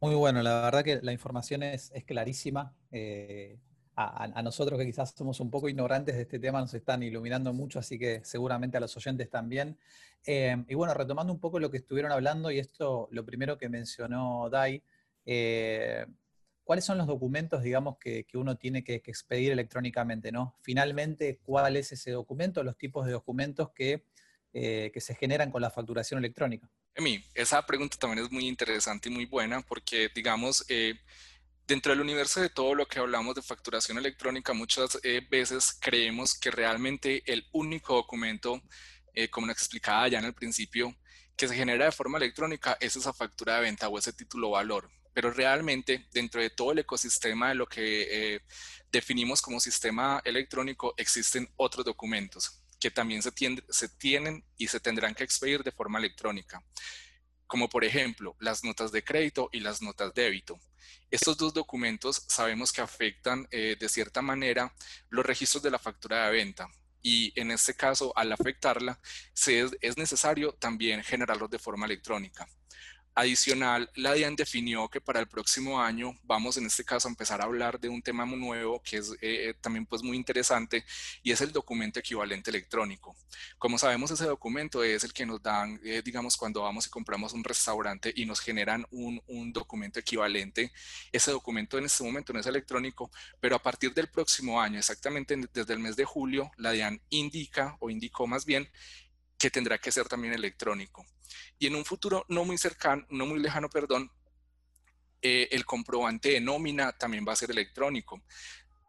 Muy 0.01 0.15
bueno, 0.15 0.41
la 0.41 0.63
verdad 0.63 0.85
que 0.85 1.01
la 1.03 1.11
información 1.11 1.65
es, 1.65 1.91
clarísima. 2.07 2.77
Eh, 2.93 3.59
a, 4.01 4.43
nosotros 4.43 4.79
que 4.79 4.87
quizás 4.87 5.13
somos 5.17 5.41
un 5.41 5.51
poco 5.51 5.69
ignorantes 5.69 6.15
de 6.15 6.23
este 6.23 6.39
tema 6.39 6.61
nos 6.61 6.73
están 6.73 7.03
iluminando 7.03 7.53
mucho, 7.53 7.81
así 7.81 7.99
que 7.99 8.21
seguramente 8.25 8.77
a 8.77 8.81
los 8.81 8.97
oyentes 8.97 9.29
también. 9.29 9.77
Eh, 10.25 10.57
y 10.69 10.75
bueno, 10.75 10.95
retomando 10.95 11.33
un 11.33 11.41
poco 11.41 11.59
lo 11.59 11.69
que 11.71 11.79
estuvieron 11.79 12.13
hablando, 12.13 12.53
y 12.53 12.61
esto 12.61 13.09
lo 13.11 13.25
primero 13.25 13.59
que 13.59 13.69
mencionó 13.69 14.49
Dai, 14.51 14.83
eh, 15.27 16.07
¿cuáles 16.63 16.85
son 16.85 16.97
los 16.97 17.09
documentos, 17.09 17.61
digamos, 17.65 17.99
que, 17.99 18.25
uno 18.35 18.57
tiene 18.57 18.85
que, 18.85 18.95
expedir 18.95 19.51
electrónicamente? 19.51 20.31
¿no? 20.31 20.55
Finalmente, 20.61 21.41
¿cuál 21.43 21.77
es 21.77 21.91
ese 21.91 22.13
documento, 22.13 22.63
los 22.63 22.79
tipos 22.79 23.05
de 23.05 23.13
documentos 23.13 23.71
que, 23.71 24.05
eh, 24.53 24.93
que 24.95 25.01
se 25.01 25.17
generan 25.17 25.51
con 25.51 25.61
la 25.61 25.71
facturación 25.71 26.19
electrónica? 26.19 26.71
Emi, 26.95 27.25
esa 27.35 27.67
pregunta 27.67 27.97
también 27.99 28.25
es 28.25 28.31
muy 28.31 28.47
interesante 28.47 29.09
y 29.09 29.13
muy 29.13 29.25
buena 29.27 29.61
porque, 29.63 30.09
digamos, 30.15 30.65
dentro 31.69 31.93
del 31.93 32.01
universo 32.01 32.41
de 32.41 32.49
todo 32.49 32.75
lo 32.75 32.89
que 32.89 32.99
hablamos 32.99 33.35
de 33.35 33.43
facturación 33.43 33.99
electrónica, 33.99 34.55
muchas 34.55 34.99
eh, 35.03 35.21
veces 35.31 35.77
creemos 35.79 36.35
que 36.35 36.51
realmente 36.51 37.23
el 37.31 37.47
único 37.53 37.95
documento, 37.95 38.63
eh, 39.13 39.29
como 39.29 39.47
nos 39.47 39.57
explicaba 39.57 40.09
ya 40.09 40.19
en 40.19 40.25
el 40.25 40.33
principio, 40.33 40.97
que 41.37 41.47
se 41.47 41.55
genera 41.55 41.85
de 41.85 41.93
forma 41.93 42.17
electrónica 42.17 42.79
es 42.81 42.97
esa 42.97 43.13
factura 43.13 43.57
de 43.57 43.61
venta 43.61 43.87
o 43.89 43.99
ese 43.99 44.15
título 44.15 44.51
valor. 44.51 44.91
Pero 45.13 45.31
realmente 45.31 46.09
dentro 46.11 46.41
de 46.41 46.49
todo 46.49 46.73
el 46.73 46.79
ecosistema 46.79 47.51
de 47.51 47.55
lo 47.57 47.67
que 47.69 48.07
eh, 48.35 48.41
definimos 48.91 49.43
como 49.43 49.61
sistema 49.61 50.23
electrónico 50.25 50.95
existen 50.97 51.51
otros 51.57 51.85
documentos 51.85 52.63
que 52.81 52.91
también 52.91 53.23
se, 53.23 53.33
se 53.69 53.89
tienen 53.91 54.43
y 54.57 54.69
se 54.69 54.81
tendrán 54.81 55.15
que 55.15 55.25
expedir 55.25 55.63
de 55.63 55.73
forma 55.73 55.99
electrónica 55.99 56.63
como 57.49 57.69
por 57.69 57.85
ejemplo 57.85 58.37
las 58.39 58.63
notas 58.63 58.93
de 58.93 59.03
crédito 59.03 59.49
y 59.53 59.59
las 59.59 59.83
notas 59.83 60.15
de 60.15 60.23
débito. 60.23 60.61
Estos 61.11 61.37
dos 61.37 61.53
documentos 61.53 62.23
sabemos 62.29 62.73
que 62.73 62.83
afectan 62.83 63.49
eh, 63.51 63.77
de 63.81 63.89
cierta 63.89 64.23
manera 64.23 64.73
los 65.09 65.27
registros 65.27 65.63
de 65.63 65.71
la 65.73 65.81
factura 65.81 66.27
de 66.27 66.33
venta. 66.33 66.69
y 67.01 67.33
en 67.41 67.53
este 67.53 67.75
caso, 67.75 68.13
al 68.17 68.33
afectarla, 68.33 68.99
es 69.81 69.97
necesario 69.97 70.53
también 70.53 71.03
generarlos 71.03 71.49
de 71.49 71.59
forma 71.59 71.87
electrónica. 71.87 72.47
Adicional, 73.19 73.91
la 73.97 74.13
DIAN 74.13 74.37
definió 74.37 74.89
que 74.89 75.01
para 75.01 75.19
el 75.19 75.27
próximo 75.27 75.83
año 75.83 76.17
vamos 76.23 76.57
en 76.57 76.67
este 76.67 76.85
caso 76.85 77.09
a 77.09 77.11
empezar 77.11 77.41
a 77.41 77.47
hablar 77.47 77.81
de 77.81 77.89
un 77.89 78.01
tema 78.01 78.25
nuevo 78.25 78.81
que 78.81 78.99
es 78.99 79.13
eh, 79.21 79.55
también 79.61 79.87
pues 79.87 80.05
muy 80.05 80.17
interesante 80.17 80.85
y 81.25 81.33
es 81.33 81.41
el 81.41 81.51
documento 81.51 81.99
equivalente 81.99 82.51
electrónico. 82.51 83.17
Como 83.59 83.77
sabemos 83.77 84.13
ese 84.13 84.25
documento 84.25 84.85
es 84.85 85.03
el 85.03 85.13
que 85.13 85.27
nos 85.27 85.43
dan, 85.43 85.81
eh, 85.85 86.01
digamos, 86.05 86.37
cuando 86.37 86.63
vamos 86.63 86.87
y 86.87 86.91
compramos 86.91 87.33
un 87.33 87.43
restaurante 87.43 88.13
y 88.15 88.25
nos 88.25 88.39
generan 88.39 88.87
un, 88.93 89.21
un 89.27 89.53
documento 89.53 89.99
equivalente. 89.99 90.71
Ese 91.11 91.33
documento 91.33 91.77
en 91.77 91.87
este 91.87 92.05
momento 92.05 92.33
no 92.33 92.39
es 92.39 92.47
electrónico, 92.47 93.11
pero 93.41 93.57
a 93.57 93.59
partir 93.61 93.93
del 93.95 94.07
próximo 94.07 94.61
año, 94.61 94.79
exactamente 94.79 95.37
desde 95.53 95.73
el 95.73 95.81
mes 95.81 95.97
de 95.97 96.05
julio, 96.05 96.53
la 96.57 96.71
DIAN 96.71 97.01
indica 97.11 97.77
o 97.81 97.91
indicó 97.91 98.29
más 98.29 98.47
bien 98.47 98.71
que 99.39 99.51
tendrá 99.51 99.79
que 99.79 99.93
ser 99.93 100.09
también 100.09 100.35
electrónico 100.35 101.07
y 101.59 101.67
en 101.67 101.75
un 101.75 101.85
futuro 101.85 102.25
no 102.29 102.45
muy 102.45 102.59
cercano, 102.59 103.07
no 103.11 103.27
muy 103.27 103.41
lejano, 103.41 103.69
perdón, 103.69 104.11
eh, 105.21 105.49
el 105.51 105.65
comprobante 105.65 106.31
de 106.31 106.41
nómina 106.41 106.93
también 106.93 107.25
va 107.27 107.33
a 107.33 107.37
ser 107.37 107.51
electrónico. 107.51 108.23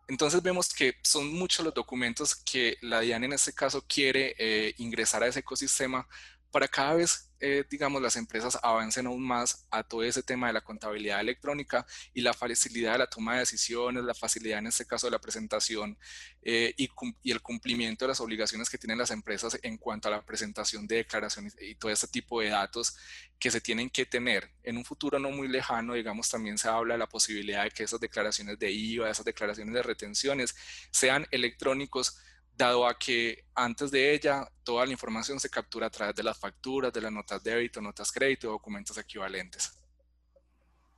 Entonces 0.08 0.42
vemos 0.42 0.74
que 0.74 0.96
son 1.04 1.32
muchos 1.34 1.64
los 1.64 1.74
documentos 1.74 2.36
que 2.36 2.78
la 2.82 3.00
DIAN 3.00 3.24
en 3.24 3.34
este 3.34 3.54
caso 3.54 3.84
quiere 3.88 4.36
eh, 4.38 4.74
ingresar 4.78 5.24
a 5.24 5.28
ese 5.28 5.40
ecosistema 5.40 6.08
para 6.52 6.68
cada 6.68 6.96
vez 6.96 7.29
eh, 7.40 7.64
digamos, 7.70 8.02
las 8.02 8.16
empresas 8.16 8.58
avancen 8.62 9.08
aún 9.08 9.26
más 9.26 9.66
a 9.72 9.84
todo 9.84 10.04
ese 10.04 10.24
tema 10.24 10.48
de 10.48 10.54
la 10.54 10.62
contabilidad 10.62 11.22
electrónica 11.22 11.86
y 12.14 12.22
la 12.22 12.34
facilidad 12.34 12.94
de 12.94 12.98
la 13.00 13.08
toma 13.08 13.34
de 13.34 13.40
decisiones, 13.40 14.04
la 14.04 14.14
facilidad 14.14 14.60
en 14.60 14.68
este 14.68 14.86
caso 14.86 15.08
de 15.08 15.12
la 15.12 15.20
presentación 15.20 15.98
eh, 16.42 16.74
y, 16.78 16.90
el 17.32 17.42
cumplimiento 17.42 18.06
de 18.06 18.10
las 18.10 18.20
obligaciones 18.20 18.70
que 18.70 18.78
tienen 18.78 18.98
las 18.98 19.12
empresas 19.12 19.58
en 19.64 19.78
cuanto 19.78 20.10
a 20.10 20.12
la 20.12 20.26
presentación 20.26 20.88
de 20.88 20.98
declaraciones 20.98 21.56
y 21.62 21.76
todo 21.76 21.92
este 21.92 22.08
tipo 22.08 22.42
de 22.42 22.50
datos 22.50 22.98
que 23.40 23.52
se 23.52 23.62
tienen 23.62 23.90
que 23.90 24.06
tener. 24.06 24.52
En 24.64 24.78
un 24.78 24.84
futuro 24.84 25.18
no 25.20 25.32
muy 25.32 25.48
lejano, 25.48 25.94
digamos, 25.94 26.30
también 26.30 26.58
se 26.58 26.68
habla 26.68 26.96
de 26.96 27.00
la 27.00 27.08
posibilidad 27.08 27.64
de 27.64 27.72
que 27.72 27.84
esas 27.84 28.00
declaraciones 28.00 28.60
de 28.60 28.72
IVA, 28.72 29.10
esas 29.10 29.26
declaraciones 29.26 29.74
de 29.74 29.84
retenciones 29.84 30.56
sean 30.92 31.26
electrónicos 31.32 32.18
dado 32.60 32.86
a 32.86 33.00
que 33.00 33.46
antes 33.56 33.90
de 33.90 34.14
ella 34.14 34.46
toda 34.64 34.86
la 34.86 34.92
información 34.92 35.40
se 35.40 35.50
captura 35.50 35.88
a 35.88 35.90
través 35.90 36.14
de 36.14 36.24
las 36.24 36.38
facturas, 36.38 36.92
de 36.92 37.02
las 37.02 37.12
notas 37.12 37.42
de 37.42 37.52
débito, 37.52 37.82
notas 37.82 38.12
crédito, 38.12 38.50
documentos 38.50 38.98
equivalentes. 38.98 39.80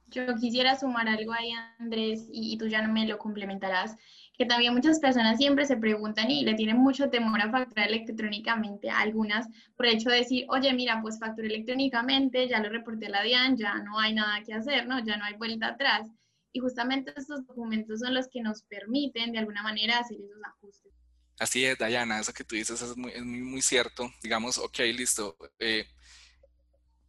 Yo 0.07 0.25
quisiera 0.35 0.77
sumar 0.77 1.07
algo 1.07 1.31
ahí, 1.31 1.51
Andrés, 1.79 2.27
y, 2.33 2.57
tú 2.57 2.67
ya 2.67 2.85
me 2.85 3.07
lo 3.07 3.17
complementarás, 3.17 3.95
que 4.37 4.45
también 4.45 4.73
muchas 4.73 4.99
personas 4.99 5.37
siempre 5.37 5.65
se 5.65 5.77
preguntan 5.77 6.29
y 6.29 6.43
le 6.43 6.55
tienen 6.55 6.77
mucho 6.77 7.09
temor 7.09 7.39
a 7.39 7.51
facturar 7.51 7.87
electrónicamente 7.87 8.89
algunas 8.89 9.47
por 9.77 9.85
el 9.85 9.95
hecho 9.95 10.09
de 10.09 10.17
decir, 10.17 10.45
oye, 10.49 10.73
mira, 10.73 10.99
pues 11.01 11.19
facturé 11.19 11.47
electrónicamente, 11.47 12.49
ya 12.49 12.59
lo 12.59 12.69
reporté 12.69 13.05
a 13.05 13.09
la 13.09 13.21
DIAN, 13.21 13.55
ya 13.55 13.75
no 13.75 13.99
hay 13.99 14.13
nada 14.15 14.43
que 14.43 14.53
hacer, 14.53 14.87
¿no? 14.87 14.99
Ya 14.99 15.15
no 15.15 15.23
hay 15.23 15.35
vuelta 15.35 15.67
atrás. 15.67 16.09
Y 16.51 16.59
justamente 16.59 17.13
estos 17.15 17.45
documentos 17.45 17.99
son 17.99 18.13
los 18.13 18.27
que 18.27 18.41
nos 18.41 18.63
permiten 18.63 19.31
de 19.31 19.39
alguna 19.39 19.63
manera 19.63 19.99
hacer 19.99 20.17
esos 20.17 20.43
ajustes. 20.43 21.00
Así 21.41 21.65
es, 21.65 21.75
Dayana, 21.75 22.19
eso 22.19 22.33
que 22.33 22.43
tú 22.43 22.53
dices 22.55 22.83
es 22.83 22.95
muy, 22.95 23.63
cierto. 23.63 24.13
Digamos, 24.21 24.59
ok, 24.59 24.77
listo. 24.93 25.35
Eh, 25.57 25.87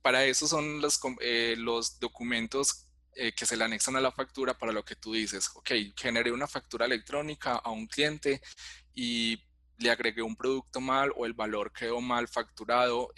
para 0.01 0.25
eso 0.25 0.49
son 0.49 0.81
los, 0.81 0.99
eh, 1.21 1.55
documentos 2.01 2.87
eh, 3.15 3.33
que 3.35 3.45
se 3.45 3.59
le 3.59 3.65
anexan 3.65 3.95
a 3.97 4.01
la 4.01 4.11
factura 4.11 4.57
para 4.57 4.73
lo 4.73 4.87
que 4.87 4.97
tú 4.97 5.13
dices. 5.13 5.51
Ok, 5.55 5.73
generé 5.95 6.33
una 6.33 6.47
factura 6.47 6.87
electrónica 6.87 7.57
a 7.57 7.71
un 7.73 7.87
cliente 7.87 8.41
y 8.95 9.39
le 9.77 9.91
agregué 9.91 10.23
un 10.23 10.35
producto 10.35 10.81
mal 10.81 11.13
o 11.15 11.27
el 11.27 11.35
valor 11.35 11.71
quedó 11.71 12.01
mal 12.01 12.27
facturado. 12.27 13.13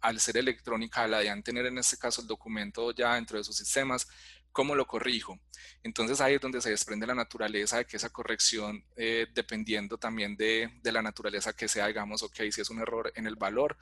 al 0.00 0.20
ser 0.20 0.36
electrónica, 0.36 1.08
la 1.08 1.18
de 1.18 1.42
tener 1.42 1.66
en 1.66 1.78
este 1.78 1.96
caso 1.98 2.22
el 2.22 2.28
documento 2.28 2.92
ya 2.92 3.16
dentro 3.16 3.38
de 3.38 3.44
sus 3.44 3.56
sistemas, 3.56 4.06
¿Cómo 4.52 4.74
lo 4.74 4.86
corrijo? 4.86 5.38
Entonces 5.82 6.20
ahí 6.20 6.34
es 6.34 6.40
donde 6.40 6.60
se 6.60 6.70
desprende 6.70 7.06
la 7.06 7.14
naturaleza 7.14 7.78
de 7.78 7.84
que 7.86 7.96
esa 7.96 8.10
corrección, 8.10 8.84
eh, 8.96 9.26
dependiendo 9.34 9.98
también 9.98 10.36
de, 10.36 10.70
de, 10.82 10.92
la 10.92 11.02
naturaleza 11.02 11.54
que 11.54 11.68
sea, 11.68 11.86
digamos, 11.86 12.22
ok, 12.22 12.36
si 12.50 12.60
es 12.60 12.70
un 12.70 12.80
error 12.80 13.12
en 13.14 13.26
el 13.26 13.36
valor, 13.36 13.76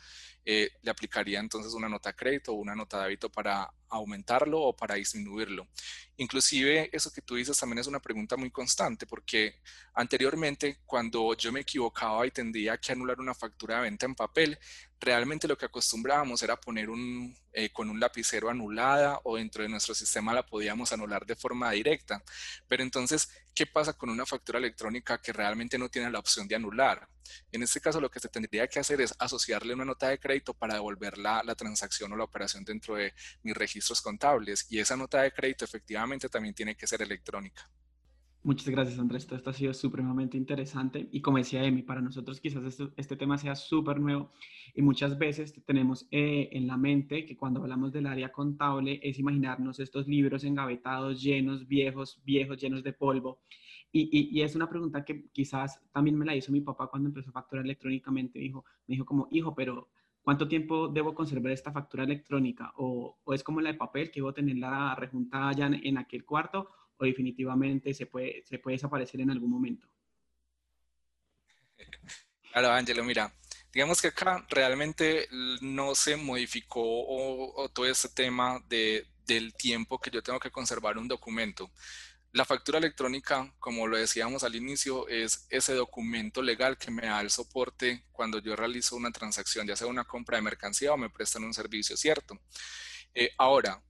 eh, 0.51 0.71
le 0.81 0.91
aplicaría 0.91 1.41
entonces 1.41 1.75
una 1.75 1.91
nota 1.91 2.15
crédito 2.15 2.53
o 2.53 2.55
una 2.55 2.75
nota 2.75 2.99
de 2.99 3.05
débito 3.05 3.31
para 3.31 3.71
aumentarlo 3.91 4.61
o 4.63 4.75
para 4.75 4.95
disminuirlo. 4.95 5.69
Inclusive 6.17 6.89
eso 6.91 7.13
que 7.13 7.21
tú 7.21 7.35
dices 7.35 7.59
también 7.59 7.79
es 7.81 7.87
una 7.87 8.01
pregunta 8.01 8.37
muy 8.37 8.51
constante 8.51 9.07
porque 9.07 9.61
anteriormente 9.93 10.79
cuando 10.87 11.35
yo 11.35 11.53
me 11.53 11.61
equivocaba 11.61 12.27
y 12.27 12.31
tendría 12.31 12.79
que 12.79 12.93
anular 12.93 13.21
una 13.21 13.35
factura 13.35 13.77
de 13.77 13.83
venta 13.83 14.07
en 14.07 14.15
papel, 14.15 14.59
realmente 14.99 15.47
lo 15.47 15.59
que 15.59 15.67
acostumbrábamos 15.67 16.43
era 16.43 16.59
poner 16.59 16.89
un, 16.91 17.37
eh, 17.53 17.71
con 17.71 17.91
un 17.91 18.01
lapicero 18.01 18.49
anulada 18.49 19.21
o 19.25 19.37
dentro 19.37 19.63
de 19.63 19.69
nuestro 19.69 19.95
sistema 19.95 20.33
la 20.33 20.47
podíamos 20.47 20.93
anular 20.93 21.27
de 21.27 21.37
forma 21.37 21.68
directa. 21.73 22.23
Pero 22.67 22.83
entonces, 22.83 23.29
¿qué 23.55 23.67
pasa 23.67 23.93
con 23.93 24.11
una 24.11 24.27
factura 24.27 24.59
electrónica 24.59 25.21
que 25.21 25.33
realmente 25.33 25.79
no 25.79 25.89
tiene 25.89 26.11
la 26.11 26.19
opción 26.19 26.49
de 26.49 26.57
anular? 26.57 27.09
En 27.53 27.63
este 27.63 27.81
caso, 27.81 28.01
lo 28.01 28.11
que 28.11 28.21
se 28.21 28.29
tendría 28.29 28.67
que 28.69 28.79
hacer 28.79 29.01
es 29.01 29.15
asociarle 29.19 29.75
una 29.75 29.85
nota 29.85 30.09
de 30.09 30.19
crédito 30.19 30.55
para 30.55 30.75
devolver 30.75 31.19
la, 31.19 31.43
la 31.45 31.55
transacción 31.55 32.13
o 32.13 32.17
la 32.17 32.25
operación 32.25 32.65
dentro 32.65 32.95
de 32.95 33.15
mis 33.43 33.57
registros 33.57 34.01
contables. 34.01 34.67
Y 34.71 34.79
esa 34.79 34.97
nota 34.97 35.23
de 35.23 35.33
crédito 35.33 35.65
efectivamente 35.65 36.29
también 36.29 36.55
tiene 36.55 36.77
que 36.77 36.87
ser 36.87 37.03
electrónica. 37.03 37.69
Muchas 38.45 38.69
gracias, 38.69 38.99
Andrés. 38.99 39.27
Esto 39.31 39.51
ha 39.51 39.53
sido 39.53 39.75
supremamente 39.75 40.37
interesante. 40.37 41.09
Y 41.11 41.21
como 41.21 41.39
decía 41.39 41.65
Emi, 41.65 41.83
para 41.83 42.01
nosotros 42.01 42.41
quizás 42.41 42.65
este, 42.65 42.89
este 42.97 43.17
tema 43.17 43.37
sea 43.37 43.57
súper 43.57 43.99
nuevo 43.99 44.31
y 44.75 44.83
muchas 44.83 45.19
veces 45.19 45.53
tenemos 45.67 46.07
eh, 46.13 46.49
en 46.53 46.69
la 46.69 46.77
mente 46.77 47.27
que 47.27 47.37
cuando 47.37 47.61
hablamos 47.61 47.93
del 47.93 48.07
área 48.07 48.31
contable 48.31 49.01
es 49.03 49.19
imaginarnos 49.19 49.81
estos 49.81 50.07
libros 50.07 50.45
engavetados, 50.45 51.21
llenos, 51.21 51.67
viejos, 51.67 52.23
viejos, 52.25 52.59
llenos 52.61 52.85
de 52.85 52.93
polvo. 52.93 53.41
Y, 53.91 54.39
y, 54.39 54.43
es 54.43 54.55
una 54.55 54.69
pregunta 54.69 55.05
que 55.05 55.29
quizás 55.33 55.81
también 55.93 56.17
me 56.17 56.27
la 56.27 56.37
hizo 56.37 56.53
mi 56.53 56.61
papá 56.61 56.89
cuando 56.89 57.09
empezó 57.09 57.31
a 57.31 57.33
facturar 57.33 57.65
electrónicamente. 57.65 58.39
Dijo, 58.39 58.65
me 58.87 58.95
dijo 58.95 59.07
como, 59.07 59.29
hijo, 59.31 59.55
pero 59.55 59.89
¿cuánto 60.23 60.47
tiempo 60.47 60.89
debo 60.89 61.15
conservar 61.15 61.53
esta 61.53 61.73
factura 61.73 62.05
electrónica? 62.05 62.73
O, 62.77 63.19
o 63.25 63.35
es 63.35 63.43
como 63.43 63.61
la 63.61 63.73
de 63.73 63.79
papel, 63.79 64.11
que 64.11 64.21
debo 64.21 64.35
tenerla 64.35 64.95
rejuntada 64.95 65.53
ya 65.53 65.67
en, 65.67 65.75
en 65.87 65.99
aquel 65.99 66.25
cuarto, 66.25 66.69
o 66.99 67.05
definitivamente 67.05 67.95
se 67.95 68.07
puede, 68.07 68.43
se 68.45 68.59
puede 68.59 68.77
desaparecer 68.77 69.21
en 69.21 69.31
algún 69.31 69.51
momento. 69.51 69.87
Claro, 72.53 72.73
Ángelo, 72.73 73.05
mira, 73.05 73.33
digamos 73.73 74.01
que 74.03 74.09
acá 74.09 74.45
realmente 74.51 75.29
no 75.61 75.95
se 75.95 76.17
modificó 76.17 77.71
todo 77.73 77.87
este 77.87 78.09
tema 78.09 78.61
de, 78.69 79.07
del 79.27 79.55
tiempo 79.55 80.01
que 80.01 80.11
yo 80.11 80.23
tengo 80.23 80.41
que 80.41 80.51
conservar 80.51 80.99
un 80.99 81.07
documento. 81.07 81.71
La 82.33 82.45
factura 82.45 82.79
electrónica, 82.79 83.55
como 83.59 83.87
lo 83.87 83.97
decíamos 83.97 84.45
al 84.45 84.55
inicio, 84.55 85.09
es 85.09 85.47
ese 85.51 85.75
documento 85.75 86.43
legal 86.43 86.77
que 86.77 86.91
me 86.91 87.03
da 87.03 87.21
el 87.21 87.31
soporte 87.31 88.05
cuando 88.13 88.39
yo 88.39 88.55
realizo 88.55 88.97
una 88.97 89.11
transacción, 89.11 89.67
ya 89.67 89.77
sea 89.77 89.87
una 89.87 90.05
compra 90.05 90.37
de 90.37 90.43
mercancía 90.43 90.93
o 90.93 90.99
me 90.99 91.09
prestan 91.09 91.45
un 91.45 91.55
servicio, 91.55 91.97
¿cierto? 91.97 92.39
Eh, 93.15 93.31
ahora, 93.39 93.83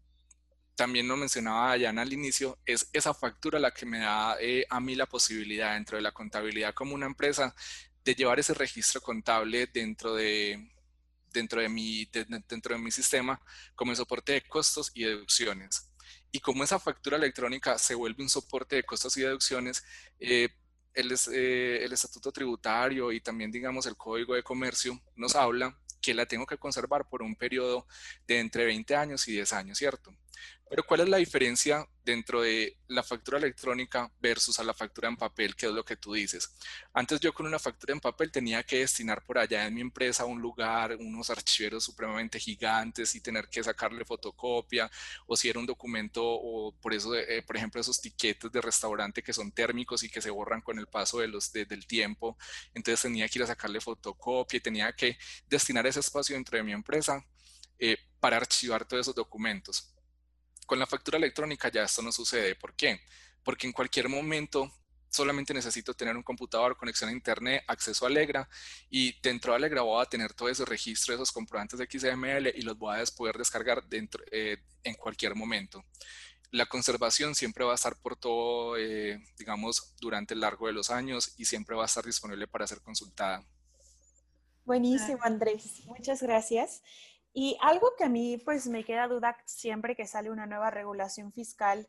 también 0.79 1.09
lo 1.09 1.17
mencionaba 1.17 1.71
Dayana 1.71 2.03
al 2.03 2.13
inicio, 2.13 2.57
es 2.65 2.89
esa 2.93 3.13
factura 3.13 3.59
la 3.59 3.73
que 3.73 3.85
me 3.85 3.99
da 3.99 4.37
eh, 4.41 4.65
a 4.71 4.79
mí 4.79 4.95
la 4.95 5.07
posibilidad 5.07 5.75
dentro 5.75 5.97
de 5.97 6.03
la 6.03 6.13
contabilidad 6.13 6.73
como 6.73 6.95
una 6.95 7.07
empresa 7.07 7.53
de 8.05 8.15
llevar 8.15 8.39
ese 8.39 8.55
registro 8.55 9.01
contable 9.01 9.67
dentro 9.67 10.15
de, 10.15 10.71
dentro 11.33 11.61
de, 11.61 11.69
mi, 11.69 12.05
dentro 12.49 12.77
de 12.77 12.81
mi 12.81 12.93
sistema 12.93 13.43
como 13.75 13.93
soporte 13.97 14.35
de 14.35 14.43
costos 14.43 14.93
y 14.95 15.03
deducciones. 15.03 15.91
Y 16.31 16.39
como 16.39 16.63
esa 16.63 16.79
factura 16.79 17.17
electrónica 17.17 17.77
se 17.77 17.97
vuelve 17.97 18.23
un 18.23 18.29
soporte 18.29 18.77
de 18.77 18.85
costos 18.85 19.17
y 19.17 19.23
deducciones, 19.23 19.83
eh, 20.21 20.49
el, 20.95 21.13
eh, 21.33 21.81
el 21.83 21.93
estatuto 21.93 22.31
tributario 22.31 23.11
y 23.11 23.21
también, 23.21 23.51
digamos, 23.51 23.87
el 23.87 23.97
código 23.97 24.37
de 24.37 24.45
comercio 24.45 24.97
nos 25.17 25.35
habla 25.35 25.77
que 26.01 26.15
la 26.15 26.27
tengo 26.27 26.47
que 26.47 26.57
conservar 26.57 27.09
por 27.09 27.23
un 27.23 27.35
periodo 27.35 27.89
de 28.29 28.39
entre 28.39 28.65
20 28.65 28.95
años 28.95 29.27
y 29.27 29.33
10 29.33 29.53
años, 29.55 29.79
¿cierto? 29.79 30.15
Pero 30.69 30.85
¿cuál 30.85 31.01
es 31.01 31.09
la 31.09 31.17
diferencia 31.17 31.89
dentro 32.05 32.43
de 32.43 32.77
la 32.89 33.03
factura 33.03 33.39
electrónica 33.39 34.11
versus 34.21 34.59
a 34.59 34.65
la 34.65 34.75
factura 34.75 35.09
en 35.09 35.17
papel, 35.17 35.57
que 35.57 35.67
es 35.67 35.73
lo 35.73 35.85
que 35.85 35.97
tú 35.97 36.13
dices? 36.13 36.55
Antes 36.93 37.21
yo 37.21 37.33
con 37.33 37.47
una 37.47 37.59
factura 37.59 37.95
en 37.95 38.01
papel 38.01 38.31
tenía 38.31 38.63
que 38.63 38.81
destinar 38.81 39.25
por 39.25 39.39
allá 39.39 39.67
en 39.67 39.75
mi 39.75 39.81
empresa 39.81 40.27
un 40.27 40.41
lugar, 40.41 40.97
unos 40.97 41.31
archiveros 41.31 41.85
supremamente 41.85 42.39
gigantes 42.39 43.15
y 43.15 43.21
tener 43.21 43.49
que 43.49 43.65
sacarle 43.65 44.05
fotocopia, 44.05 44.91
o 45.27 45.37
si 45.37 45.49
era 45.49 45.59
un 45.59 45.67
documento, 45.67 46.23
o 46.25 46.73
por 46.73 46.93
eso, 46.93 47.15
eh, 47.15 47.43
por 47.43 47.57
ejemplo, 47.57 47.81
esos 47.81 48.01
tiquetes 48.01 48.53
de 48.53 48.61
restaurante 48.61 49.23
que 49.23 49.33
son 49.33 49.51
térmicos 49.53 50.03
y 50.03 50.11
que 50.11 50.21
se 50.21 50.31
borran 50.31 50.61
con 50.61 50.79
el 50.79 50.87
paso 50.87 51.21
del 51.21 51.87
tiempo, 51.87 52.37
entonces 52.75 53.03
tenía 53.03 53.29
que 53.29 53.39
ir 53.39 53.43
a 53.45 53.47
sacarle 53.47 53.81
fotocopia 53.81 54.59
y 54.59 54.61
tenía 54.61 54.93
que 54.93 55.17
destinar 55.49 55.87
ese 55.87 56.01
espacio 56.01 56.35
dentro 56.37 56.59
de 56.59 56.63
mi 56.63 56.73
empresa 56.73 57.25
eh, 57.79 57.97
para 58.21 58.37
archivar 58.37 58.85
todos 58.87 59.03
esos 59.03 59.15
documentos. 59.15 59.95
Con 60.69 60.79
la 60.79 60.87
factura 60.87 61.17
electrónica 61.17 61.71
ya 61.71 61.85
esto 61.85 62.03
no 62.03 62.13
sucede. 62.13 62.55
¿Por 62.55 62.75
qué? 62.75 63.01
Porque 63.43 63.67
en 63.67 63.73
cualquier 63.73 64.11
momento 64.11 64.71
solamente 65.09 65.55
necesito 65.55 65.95
tener 65.95 66.15
un 66.15 66.23
computador, 66.23 66.77
conexión 66.77 67.09
a 67.09 67.15
internet, 67.15 67.65
acceso 67.67 68.05
a 68.05 68.09
Alegra 68.09 68.47
y 68.91 69.19
dentro 69.23 69.53
de 69.53 69.57
Alegra 69.57 69.81
voy 69.81 70.03
a 70.03 70.05
tener 70.05 70.35
todo 70.35 70.51
ese 70.51 70.67
registro 70.67 71.13
de 71.13 71.23
esos 71.23 71.33
comprobantes 71.33 71.79
de 71.79 71.87
XML 71.87 72.53
y 72.55 72.61
los 72.61 72.77
voy 72.77 73.01
a 73.01 73.05
poder 73.17 73.39
descargar 73.39 73.83
dentro, 73.89 74.23
eh, 74.31 74.59
en 74.85 74.95
cualquier 74.97 75.35
momento. 75.35 75.83
La 76.51 76.67
conservación 76.67 77.35
siempre 77.35 77.65
va 77.65 77.73
a 77.73 77.77
estar 77.77 77.97
por 77.97 78.17
todo, 78.17 78.77
eh, 78.77 79.25
digamos, 79.39 79.95
durante 79.99 80.35
el 80.35 80.41
largo 80.41 80.67
de 80.67 80.75
los 80.75 80.91
años 80.91 81.33
y 81.39 81.47
siempre 81.47 81.77
va 81.77 81.85
a 81.85 81.87
estar 81.87 82.05
disponible 82.05 82.47
para 82.47 82.67
ser 82.67 82.83
consultada. 82.83 83.43
Buenísimo, 84.67 85.21
Andrés. 85.23 85.81
Muchas 85.87 86.23
gracias. 86.23 86.83
Y 87.41 87.57
algo 87.61 87.95
que 87.97 88.03
a 88.03 88.09
mí 88.09 88.37
pues 88.45 88.67
me 88.67 88.83
queda 88.83 89.07
duda 89.07 89.37
siempre 89.45 89.95
que 89.95 90.09
sale 90.09 90.29
una 90.29 90.47
nueva 90.47 90.73
regulación 90.73 91.31
fiscal 91.31 91.87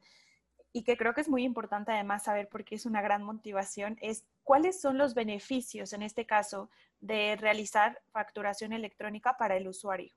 y 0.71 0.83
que 0.83 0.95
creo 0.95 1.15
que 1.15 1.21
es 1.21 1.27
muy 1.27 1.43
importante 1.43 1.91
además 1.91 2.25
saber 2.25 2.47
porque 2.49 2.75
es 2.75 2.85
una 2.85 3.01
gran 3.01 3.23
motivación, 3.23 3.97
es 3.99 4.27
cuáles 4.43 4.79
son 4.79 4.99
los 4.99 5.15
beneficios 5.15 5.91
en 5.93 6.03
este 6.03 6.27
caso 6.27 6.69
de 6.99 7.35
realizar 7.35 7.99
facturación 8.11 8.73
electrónica 8.73 9.37
para 9.39 9.57
el 9.57 9.67
usuario. 9.67 10.13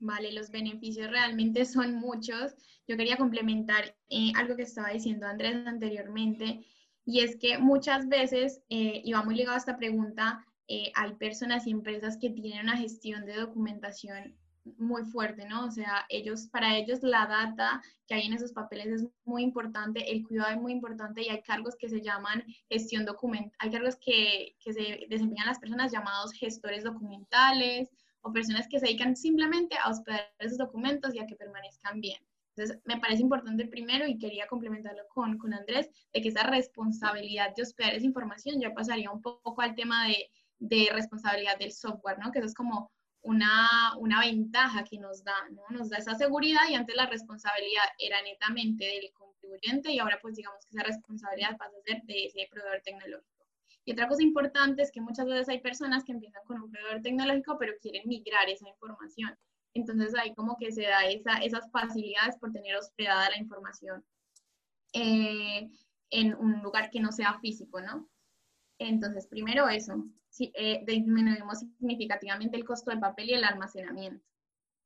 Vale, 0.00 0.32
los 0.32 0.50
beneficios 0.50 1.10
realmente 1.10 1.64
son 1.64 1.94
muchos. 1.94 2.54
Yo 2.86 2.98
quería 2.98 3.16
complementar 3.16 3.96
eh, 4.10 4.32
algo 4.36 4.54
que 4.54 4.64
estaba 4.64 4.90
diciendo 4.90 5.26
Andrés 5.26 5.66
anteriormente, 5.66 6.66
y 7.06 7.20
es 7.20 7.36
que 7.36 7.56
muchas 7.56 8.06
veces, 8.08 8.60
eh, 8.68 9.00
y 9.02 9.14
va 9.14 9.22
muy 9.22 9.34
ligado 9.34 9.54
a 9.54 9.60
esta 9.60 9.78
pregunta, 9.78 10.44
eh, 10.68 10.92
hay 10.94 11.14
personas 11.14 11.66
y 11.66 11.70
empresas 11.70 12.18
que 12.18 12.28
tienen 12.28 12.64
una 12.64 12.76
gestión 12.76 13.24
de 13.24 13.36
documentación 13.36 14.36
muy 14.78 15.04
fuerte, 15.04 15.46
¿no? 15.46 15.66
O 15.66 15.70
sea, 15.70 16.06
ellos, 16.08 16.46
para 16.48 16.76
ellos 16.76 17.02
la 17.02 17.26
data 17.26 17.82
que 18.06 18.14
hay 18.14 18.26
en 18.26 18.32
esos 18.32 18.52
papeles 18.52 18.86
es 18.86 19.06
muy 19.24 19.42
importante, 19.42 20.10
el 20.10 20.26
cuidado 20.26 20.50
es 20.52 20.60
muy 20.60 20.72
importante 20.72 21.22
y 21.22 21.28
hay 21.28 21.42
cargos 21.42 21.76
que 21.76 21.88
se 21.88 22.00
llaman 22.00 22.44
gestión 22.68 23.04
documental, 23.04 23.52
hay 23.58 23.70
cargos 23.70 23.96
que, 23.96 24.56
que 24.60 24.72
se 24.72 25.06
desempeñan 25.08 25.46
las 25.46 25.58
personas 25.58 25.92
llamados 25.92 26.32
gestores 26.32 26.84
documentales 26.84 27.90
o 28.22 28.32
personas 28.32 28.66
que 28.68 28.78
se 28.78 28.86
dedican 28.86 29.16
simplemente 29.16 29.76
a 29.82 29.90
hospedar 29.90 30.32
esos 30.38 30.58
documentos 30.58 31.14
y 31.14 31.18
a 31.18 31.26
que 31.26 31.36
permanezcan 31.36 32.00
bien. 32.00 32.18
Entonces, 32.56 32.80
me 32.84 32.98
parece 32.98 33.20
importante 33.20 33.66
primero 33.66 34.06
y 34.06 34.16
quería 34.16 34.46
complementarlo 34.46 35.02
con, 35.08 35.36
con 35.38 35.52
Andrés, 35.52 35.90
de 36.12 36.22
que 36.22 36.28
esa 36.28 36.44
responsabilidad 36.44 37.54
de 37.54 37.62
hospedar 37.62 37.94
esa 37.94 38.06
información 38.06 38.60
ya 38.60 38.72
pasaría 38.72 39.10
un 39.10 39.20
poco 39.20 39.60
al 39.60 39.74
tema 39.74 40.06
de, 40.06 40.30
de 40.60 40.88
responsabilidad 40.92 41.58
del 41.58 41.72
software, 41.72 42.18
¿no? 42.18 42.30
Que 42.30 42.38
eso 42.38 42.46
es 42.46 42.54
como 42.54 42.92
una, 43.24 43.96
una, 43.98 44.20
ventaja 44.20 44.84
que 44.84 44.98
nos 44.98 45.24
da, 45.24 45.34
¿no? 45.50 45.62
Nos 45.70 45.88
da 45.88 45.96
esa 45.96 46.14
seguridad 46.14 46.60
y 46.68 46.74
antes 46.74 46.94
la 46.94 47.06
responsabilidad 47.06 47.84
era 47.98 48.20
netamente 48.22 48.84
del 48.84 49.12
contribuyente 49.12 49.90
y 49.90 49.98
ahora 49.98 50.18
pues 50.20 50.36
digamos 50.36 50.64
que 50.64 50.76
esa 50.76 50.86
responsabilidad 50.86 51.56
pasa 51.56 51.72
a 51.76 51.82
ser 51.82 52.02
de 52.02 52.26
ese 52.26 52.46
proveedor 52.50 52.82
tecnológico. 52.84 53.46
Y 53.86 53.92
otra 53.92 54.08
cosa 54.08 54.22
importante 54.22 54.82
es 54.82 54.92
que 54.92 55.00
muchas 55.00 55.26
veces 55.26 55.48
hay 55.48 55.60
personas 55.60 56.04
que 56.04 56.12
empiezan 56.12 56.44
con 56.44 56.60
un 56.60 56.70
proveedor 56.70 57.00
tecnológico 57.00 57.56
pero 57.58 57.72
quieren 57.80 58.06
migrar 58.06 58.48
esa 58.48 58.68
información. 58.68 59.36
Entonces 59.72 60.14
ahí 60.14 60.34
como 60.34 60.56
que 60.58 60.70
se 60.70 60.82
da 60.82 61.06
esa, 61.06 61.38
esas 61.38 61.70
facilidades 61.70 62.36
por 62.36 62.52
tener 62.52 62.76
hospedada 62.76 63.30
la 63.30 63.38
información 63.38 64.04
eh, 64.92 65.70
en 66.10 66.34
un 66.34 66.62
lugar 66.62 66.90
que 66.90 67.00
no 67.00 67.10
sea 67.10 67.38
físico, 67.40 67.80
¿no? 67.80 68.08
Entonces, 68.78 69.26
primero 69.26 69.68
eso 69.68 70.04
eh, 70.38 70.82
disminuimos 70.86 71.60
significativamente 71.78 72.56
el 72.56 72.64
costo 72.64 72.90
del 72.90 73.00
papel 73.00 73.30
y 73.30 73.34
el 73.34 73.44
almacenamiento. 73.44 74.24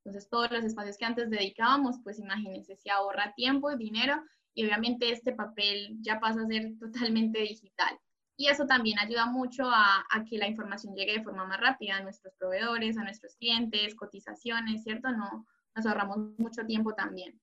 Entonces, 0.03 0.29
todos 0.29 0.51
los 0.51 0.63
espacios 0.63 0.97
que 0.97 1.05
antes 1.05 1.29
dedicábamos, 1.29 1.97
pues 2.03 2.19
imagínense, 2.19 2.75
se 2.75 2.89
ahorra 2.89 3.33
tiempo, 3.35 3.75
dinero 3.75 4.23
y 4.53 4.65
obviamente 4.65 5.11
este 5.11 5.33
papel 5.33 5.97
ya 6.01 6.19
pasa 6.19 6.41
a 6.41 6.47
ser 6.47 6.77
totalmente 6.79 7.39
digital. 7.39 7.99
Y 8.37 8.47
eso 8.47 8.65
también 8.65 8.97
ayuda 8.99 9.25
mucho 9.25 9.63
a, 9.65 10.05
que 10.29 10.37
la 10.37 10.47
información 10.47 10.95
llegue 10.95 11.17
de 11.17 11.23
forma 11.23 11.45
más 11.45 11.59
rápida 11.59 11.97
a 11.97 12.03
nuestros 12.03 12.33
proveedores, 12.35 12.97
a 12.97 13.03
nuestros 13.03 13.35
clientes, 13.35 13.95
cotizaciones, 13.95 14.83
¿cierto? 14.83 15.11
No, 15.11 15.45
nos 15.75 15.85
ahorramos 15.85 16.37
mucho 16.37 16.65
tiempo 16.65 16.93
también. 16.93 17.37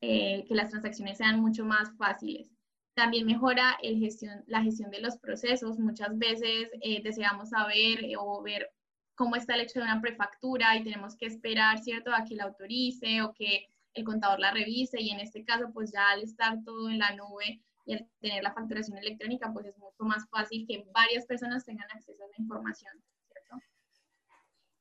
Eh, 0.00 0.44
que 0.46 0.54
las 0.54 0.70
transacciones 0.70 1.18
sean 1.18 1.40
mucho 1.40 1.64
más 1.64 1.90
fáciles. 1.96 2.48
También 2.98 3.26
mejora 3.26 3.78
la 4.48 4.60
gestión 4.60 4.90
de 4.90 5.00
los 5.00 5.18
procesos. 5.18 5.78
Muchas 5.78 6.18
veces 6.18 6.68
eh, 6.82 7.00
deseamos 7.00 7.50
saber 7.50 8.02
eh, 8.02 8.16
o 8.18 8.42
ver 8.42 8.72
cómo 9.14 9.36
está 9.36 9.54
el 9.54 9.60
hecho 9.60 9.78
de 9.78 9.84
una 9.84 10.00
prefactura 10.00 10.76
y 10.76 10.82
tenemos 10.82 11.16
que 11.16 11.26
esperar, 11.26 11.78
¿cierto?, 11.78 12.12
a 12.12 12.24
que 12.24 12.34
la 12.34 12.46
autorice 12.46 13.22
o 13.22 13.32
que 13.32 13.68
el 13.94 14.02
contador 14.02 14.40
la 14.40 14.50
revise 14.50 15.00
y 15.00 15.10
en 15.10 15.20
este 15.20 15.44
caso, 15.44 15.70
pues 15.72 15.92
ya 15.92 16.10
al 16.10 16.24
estar 16.24 16.58
todo 16.64 16.90
en 16.90 16.98
la 16.98 17.14
nube 17.14 17.62
y 17.86 17.92
al 17.92 18.08
tener 18.18 18.42
la 18.42 18.52
facturación 18.52 18.98
electrónica, 18.98 19.52
pues 19.52 19.66
es 19.66 19.78
mucho 19.78 20.02
más 20.02 20.28
fácil 20.28 20.66
que 20.66 20.84
varias 20.92 21.24
personas 21.24 21.64
tengan 21.64 21.88
acceso 21.92 22.24
a 22.24 22.26
la 22.26 22.34
información. 22.36 22.92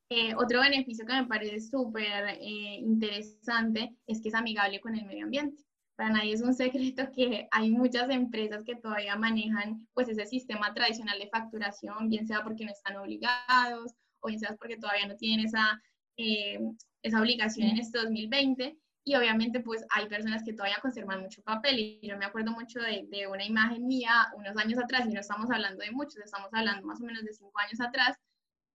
Eh, 0.09 0.33
otro 0.33 0.61
beneficio 0.61 1.05
que 1.05 1.13
me 1.13 1.27
parece 1.27 1.59
súper 1.59 2.35
interesante 2.41 3.95
es 4.07 4.21
que 4.23 4.29
es 4.29 4.33
amigable 4.33 4.81
con 4.81 4.95
el 4.95 5.05
medio 5.05 5.25
ambiente 5.25 5.66
para 5.97 6.11
nadie 6.11 6.33
es 6.33 6.41
un 6.41 6.53
secreto 6.53 7.11
que 7.11 7.47
hay 7.51 7.71
muchas 7.71 8.09
empresas 8.11 8.63
que 8.63 8.75
todavía 8.75 9.15
manejan 9.15 9.87
pues 9.93 10.07
ese 10.07 10.27
sistema 10.27 10.73
tradicional 10.73 11.17
de 11.17 11.27
facturación, 11.27 12.07
bien 12.07 12.27
sea 12.27 12.43
porque 12.43 12.65
no 12.65 12.71
están 12.71 12.97
obligados 12.97 13.93
o 14.19 14.27
bien 14.27 14.39
sea 14.39 14.55
porque 14.55 14.77
todavía 14.77 15.07
no 15.07 15.15
tienen 15.15 15.47
esa, 15.47 15.81
eh, 16.15 16.59
esa 17.01 17.19
obligación 17.19 17.69
en 17.69 17.79
este 17.79 17.97
2020. 17.97 18.77
Y 19.05 19.15
obviamente 19.15 19.61
pues 19.61 19.85
hay 19.89 20.07
personas 20.07 20.43
que 20.43 20.53
todavía 20.53 20.79
conservan 20.81 21.21
mucho 21.21 21.41
papel 21.41 21.79
y 21.79 22.07
yo 22.07 22.17
me 22.17 22.25
acuerdo 22.25 22.51
mucho 22.51 22.79
de, 22.79 23.07
de 23.09 23.25
una 23.25 23.45
imagen 23.45 23.87
mía 23.87 24.27
unos 24.35 24.55
años 24.57 24.77
atrás 24.79 25.07
y 25.07 25.13
no 25.13 25.21
estamos 25.21 25.49
hablando 25.49 25.83
de 25.83 25.91
muchos, 25.91 26.17
estamos 26.17 26.49
hablando 26.51 26.85
más 26.85 27.01
o 27.01 27.05
menos 27.05 27.23
de 27.23 27.33
cinco 27.33 27.57
años 27.57 27.79
atrás, 27.79 28.17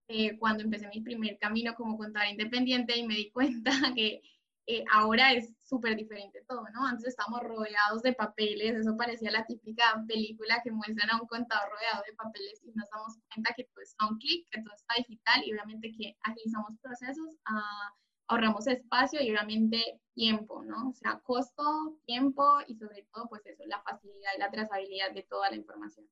eh, 0.09 0.37
cuando 0.39 0.65
empecé 0.65 0.89
mi 0.89 1.03
primer 1.03 1.39
camino 1.39 1.75
como 1.75 1.97
contador 1.97 2.31
independiente 2.31 2.97
y 2.99 3.07
me 3.07 3.15
di 3.15 3.31
cuenta 3.31 3.71
que 3.97 4.23
eh, 4.66 4.85
ahora 4.92 5.33
es 5.33 5.53
súper 5.64 5.96
diferente 5.96 6.44
todo, 6.46 6.62
¿no? 6.72 6.87
Antes 6.87 7.09
estábamos 7.09 7.42
rodeados 7.42 8.03
de 8.03 8.12
papeles, 8.12 8.77
eso 8.77 8.96
parecía 8.96 9.31
la 9.33 9.44
típica 9.44 10.05
película 10.07 10.61
que 10.62 10.70
muestran 10.70 11.11
a 11.11 11.20
un 11.20 11.27
contador 11.27 11.70
rodeado 11.72 12.03
de 12.07 12.14
papeles 12.14 12.61
y 12.62 12.70
nos 12.72 12.88
damos 12.90 13.18
cuenta 13.33 13.55
que 13.57 13.64
todo 13.64 13.83
está 13.83 14.07
un 14.09 14.18
clic, 14.18 14.46
que 14.51 14.62
todo 14.62 14.75
está 14.75 14.94
digital 14.98 15.42
y 15.44 15.53
obviamente 15.53 15.92
que 15.98 16.16
agilizamos 16.22 16.79
procesos, 16.81 17.37
ah, 17.46 17.92
ahorramos 18.29 18.66
espacio 18.66 19.20
y 19.20 19.31
obviamente 19.31 20.01
tiempo, 20.14 20.62
¿no? 20.64 20.90
O 20.90 20.94
sea, 20.94 21.20
costo, 21.25 21.98
tiempo 22.07 22.44
y 22.66 22.77
sobre 22.77 23.03
todo, 23.12 23.29
pues 23.29 23.44
eso, 23.46 23.64
la 23.66 23.83
facilidad 23.83 24.31
y 24.37 24.40
la 24.40 24.51
trazabilidad 24.51 25.12
de 25.12 25.22
toda 25.25 25.51
la 25.51 25.57
información. 25.57 26.07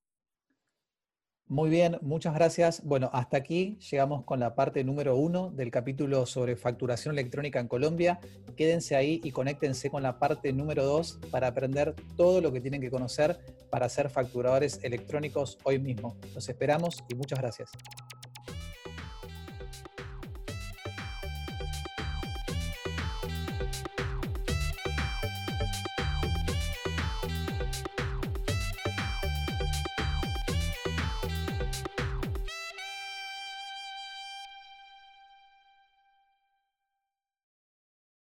Muy 1.50 1.68
bien, 1.68 1.98
muchas 2.00 2.32
gracias. 2.32 2.80
Bueno, 2.84 3.10
hasta 3.12 3.38
aquí 3.38 3.76
llegamos 3.90 4.22
con 4.22 4.38
la 4.38 4.54
parte 4.54 4.84
número 4.84 5.16
uno 5.16 5.50
del 5.50 5.72
capítulo 5.72 6.24
sobre 6.24 6.54
facturación 6.54 7.12
electrónica 7.12 7.58
en 7.58 7.66
Colombia. 7.66 8.20
Quédense 8.56 8.94
ahí 8.94 9.20
y 9.24 9.32
conéctense 9.32 9.90
con 9.90 10.04
la 10.04 10.20
parte 10.20 10.52
número 10.52 10.84
dos 10.84 11.18
para 11.32 11.48
aprender 11.48 11.96
todo 12.16 12.40
lo 12.40 12.52
que 12.52 12.60
tienen 12.60 12.80
que 12.80 12.88
conocer 12.88 13.36
para 13.68 13.88
ser 13.88 14.10
facturadores 14.10 14.78
electrónicos 14.84 15.58
hoy 15.64 15.80
mismo. 15.80 16.16
Los 16.36 16.48
esperamos 16.48 17.02
y 17.08 17.16
muchas 17.16 17.40
gracias. 17.40 17.72